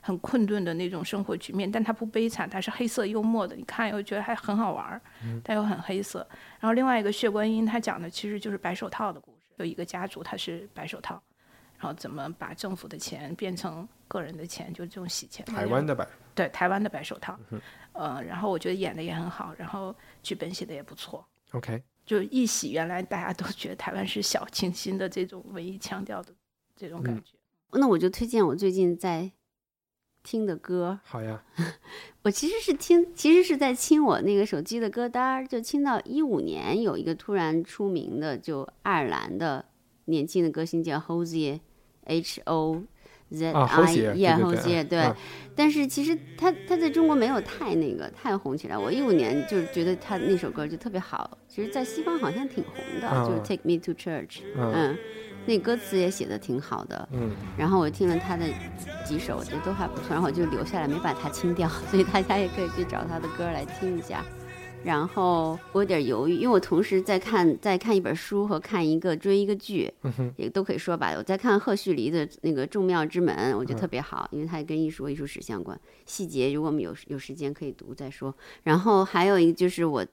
[0.00, 3.56] 很困顿的那种生活局面，但他不悲惨，他是黑色幽默的。
[3.56, 5.00] 你看又觉得还很好玩儿，
[5.42, 6.26] 但又很黑色。
[6.60, 9.46] 然后另外一个血观音，他讲的其实就是白手套的故事。
[9.56, 11.22] 有一个家族，他是白手套，
[11.78, 15.44] 然后怎么把政府的钱变成个人的钱，就这种洗钱。
[15.46, 17.38] 台湾的白对台湾的白手套，
[17.92, 21.24] 呃，然后我觉得演的也很好，然后剧本写的也不错。
[21.52, 21.82] OK。
[22.04, 26.34] 就一洗，原来大家都觉得台湾是小清新的这种文艺腔调的
[26.76, 27.32] 这种感觉。
[27.72, 29.32] 那我就推荐我最近在
[30.22, 31.00] 听的歌。
[31.04, 31.42] 好呀，
[32.22, 39.64] 我其实是听，其实是在清我那个手机的歌单，就清到一五年有一个突然出名的，就爱尔兰的
[40.04, 42.84] 年轻的歌星叫 Hozier，H O。
[43.30, 45.12] Z I E 后街对，
[45.54, 48.76] 但是其实他他在中国没有太那个太红起来。
[48.76, 54.96] 我一五年就是觉得他那首歌就特别好，其实在西方好像挺红的，就是 Take Me to Church，嗯，
[55.46, 58.46] 那歌词也写的挺好的，嗯，然后我听了他的
[59.04, 64.24] 几首，我觉得都还不错，然后我就留下来没把它清掉，所以大家也可以去找他的歌来听一下。
[64.84, 69.90] 然后我有点犹豫，因为我同时在看在看一本书和看一个追一个剧，
[70.36, 71.14] 也都可以说吧。
[71.16, 75.78] 我在看赫胥黎的那个《众妙之门》，我觉得特别好，因为它跟艺术艺术史相关。
[76.04, 78.34] 细节如果我们有有时间可以读再说。
[78.62, 80.06] 然后还有一个就是我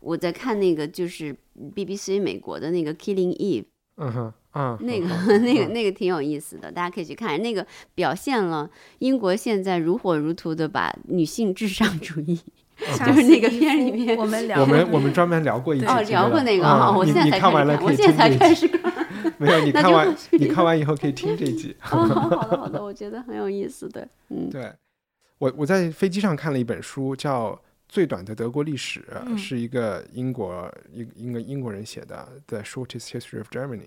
[0.00, 1.34] 我在看那个就是
[1.74, 3.62] BBC 美国的那个《Killing Eve》，
[3.96, 7.40] 嗯哼，嗯，那个 那个那个挺有意思的，大家可以去看。
[7.40, 12.38] 那个表现了英国现在如火如荼的把女性至上主义。
[12.80, 19.06] 就是那个片里面，我们聊，我们我们专门聊过一期，哦，聊过那个啊，我现在才看完了，我现在才开始看，
[19.38, 21.76] 没有，你看完，你看完以后可以听这一集。
[21.78, 24.72] 好的 好的，我觉得很有意思的，嗯，对，
[25.38, 27.50] 我我在飞机上看了一本书，叫
[27.88, 33.78] 《最短的德国历史》，是一个英国一一个英国人写的，《The Shortest History of Germany》。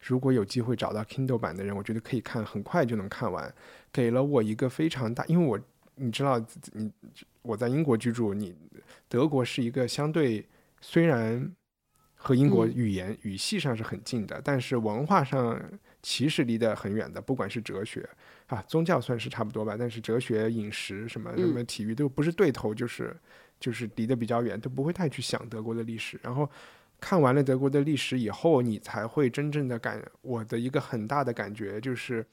[0.00, 3.52] 如果有机会找到 Kindle 版的人，我觉得可以看，很快就能看完，
[3.92, 5.60] 给了我一个非常大，因为我。
[6.00, 6.90] 你知道，你
[7.42, 8.54] 我在英国居住，你
[9.08, 10.46] 德国是一个相对
[10.80, 11.54] 虽然
[12.14, 15.60] 和英国嗯语言、语系上是很近的，但是文化上
[16.02, 17.20] 其实离得很远的。
[17.20, 18.08] 不管是哲学
[18.46, 23.16] 啊，宗教算是差不多吧，但是哲学、饮食什么什么体育都不是对头，就是
[23.58, 26.18] 就是离得比较远，都不会太去想德国的历史。
[26.22, 26.48] 然后
[26.98, 32.26] 看完了德国的历史以后，你才会真正的感我的一个很大的感觉就是，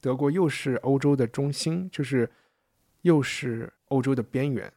[0.00, 2.28] 德国又是欧洲的中心，就是
[3.02, 4.72] 又是欧洲的边缘。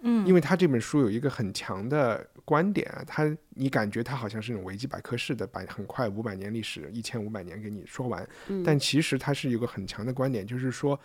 [0.00, 8.62] 嗯，因为他这本书有一个很强的观点啊，他你感觉他好像是那种维基百科式的，把很快五百年历史、一千五百年给你说完，嗯。
[8.62, 10.98] 但其实他是有个很强的观点，就是说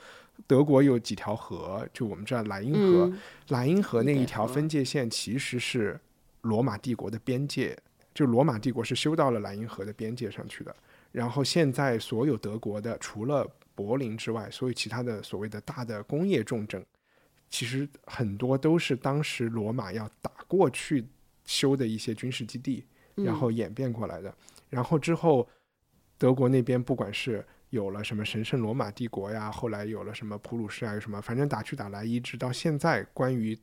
[0.46, 3.20] 德国有几条河，就我们知道莱茵河，嗯。
[3.48, 6.00] 莱茵河那一条分界线其实是
[6.42, 7.76] 罗马帝国的边界，
[8.14, 10.76] 就罗马帝国是修到了莱茵河的边界上去的。
[11.12, 16.86] 然后现在所有德国的，除了柏林之外，所有其他的所谓的大的工业重镇，
[17.50, 21.06] 其实很多都是当时罗马要打过去
[21.46, 22.86] 修的一些军事基地，
[23.18, 24.34] 嗯然后演变过来的。
[24.70, 25.48] 然后之后，
[26.18, 33.58] 德国那边不管是有了什么神圣罗马帝国呀，后来有了什么普鲁士啊，有什么，反正打去打来，一直到现在，关于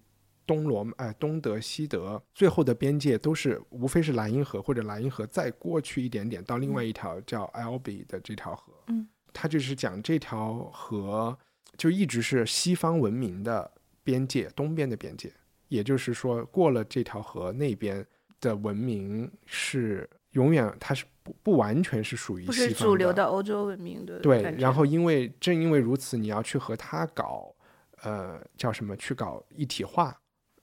[0.47, 11.36] 东罗哎东德西德最后的边界都是无非是莱茵河或者莱茵河再过去一点点到另外一条叫 Elbe 的这条河，嗯，它就是讲这条河
[11.77, 13.70] 就一直是西方文明的
[14.02, 15.32] 边界，东边的边界，
[15.69, 18.05] 也就是说过了这条河那边
[18.40, 27.55] 的文明是永远它是不不完全是属于不西方是主流的欧洲文明的对然后因为正因为如此，你要去和他搞，
[28.02, 28.97] 呃，叫什么？
[28.97, 30.19] 去搞一体化，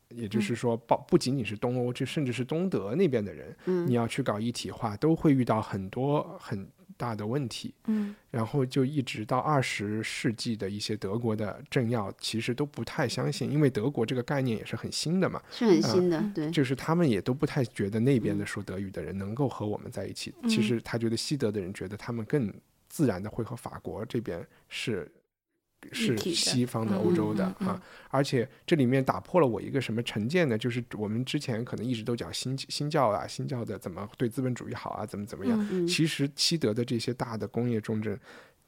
[0.10, 3.86] 也就是说，不不仅仅是东欧，就甚至是东德那边的人，嗯。
[3.88, 6.68] 你要去搞一体化，都会遇到很多很
[6.98, 7.74] 大的问题。
[7.86, 20.34] 嗯然后就一直到二十世纪的一些德国的政要，其实都不太相信，因为德国这个概念也是很新的嘛，是很新的，嗯对，就是他们也都不太觉得那边的说德语的人能够和我们在一起。
[20.48, 22.54] 其嗯实他觉得西德的人觉得他们更
[22.90, 25.10] 自然的会和法国这边是
[25.92, 30.58] 是西方的嗯欧洲的啊，而且这里面打破了我一个什么成见呢？
[30.58, 35.88] 就是我们之前可能一直都讲新新教啊，新教的怎么对资本主义好啊，怎么怎么样。
[35.88, 38.20] 其实西德的这些大的工业重镇，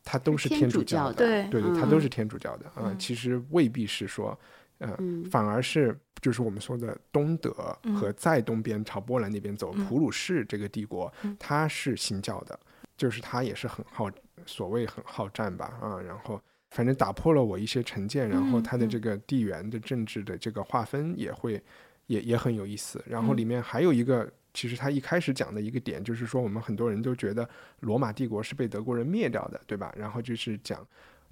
[0.03, 2.83] 它都是天天主主教的的，对对对，它嗯都是天主教的啊。
[2.85, 4.39] 嗯其实未必是说，
[4.77, 7.53] 呃，嗯反而是就是我们说的东德
[7.83, 12.57] 嗯和在东边朝波兰那边走，嗯普鲁士这个帝国嗯，它是新教的，
[12.95, 14.09] 就是它也是很好，
[14.45, 16.41] 所谓很好战吧啊，然后。
[16.69, 21.61] 反正打破了我一些成见，然后嗯嗯它的这个地缘的政治的这个划分也会
[22.07, 23.03] 也也很有意思。
[23.07, 27.47] 然后嗯里面还有一个，其实他一开始讲的一个点就是说，我们很多人都觉得
[27.81, 29.93] 罗马帝国是被德国人灭掉的，对吧？
[29.97, 30.85] 然后就是讲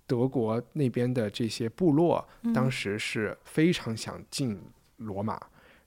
[0.05, 4.59] 德国那边的这些部落，当嗯时是非常想进
[4.97, 5.39] 罗马。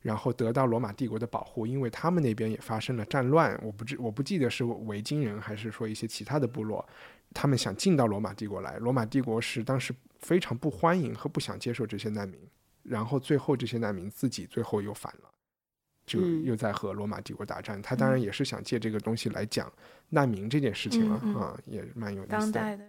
[0.02, 6.82] 然后得到罗马帝国的保护，因为他们那边也发生了战乱，我不知我不记得是维京人还是说一些其他的部落，
[7.32, 12.40] 他们想进到罗马帝国来，罗马帝国是当时非常不欢迎和不想接受这些难民，
[12.82, 15.30] 然后最后这些难民自己最后又反了，
[16.06, 17.80] 就嗯又在和罗马帝国打战。
[17.80, 19.72] 他当然也是想借这个东西来讲
[20.08, 22.38] 难民这件事情了、啊，也蛮有意思的。
[22.38, 22.84] 当代的，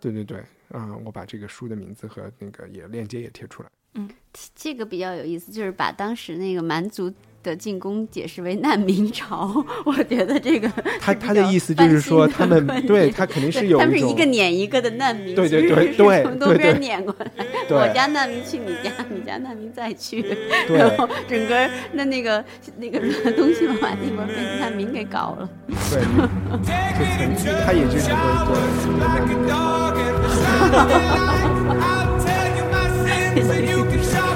[0.00, 0.38] 对对对，
[0.70, 3.70] 啊、我把这个书的名字和那个也链接也贴出来。
[3.94, 4.08] 嗯
[4.54, 7.12] 这个比较有意思，就是把当时那个蛮族
[7.42, 17.26] 的进攻解释为难民潮，我觉得这个他他的意思就是说，他们对他肯定是对有一种他们是一个撵一个的难民，对对对对是从东对对边撵过来，
[17.66, 20.22] 对我家难民去你家，你家难民再去，
[20.66, 22.44] 对然后整个那那个
[22.76, 22.98] 那个
[23.32, 25.48] 东西罗马帝国被难民给搞了。
[25.90, 26.00] 对，
[26.98, 28.16] 就曾经他也就是说。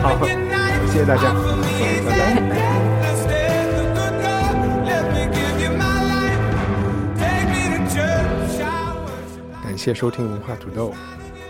[0.02, 0.06] 好，
[0.86, 1.38] 谢谢大家，嗯
[2.04, 2.20] 拜拜。
[9.84, 10.94] 谢收听文化土豆，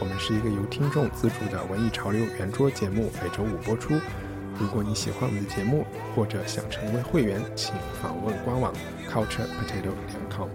[0.00, 3.94] 我们是一个由听众资助的文艺潮流圆桌节目，每周五播出。
[4.58, 5.86] 如果你喜欢我们的节目，
[6.16, 8.74] 或者想成为会员，请访问官网
[9.08, 10.48] culturepotato.com。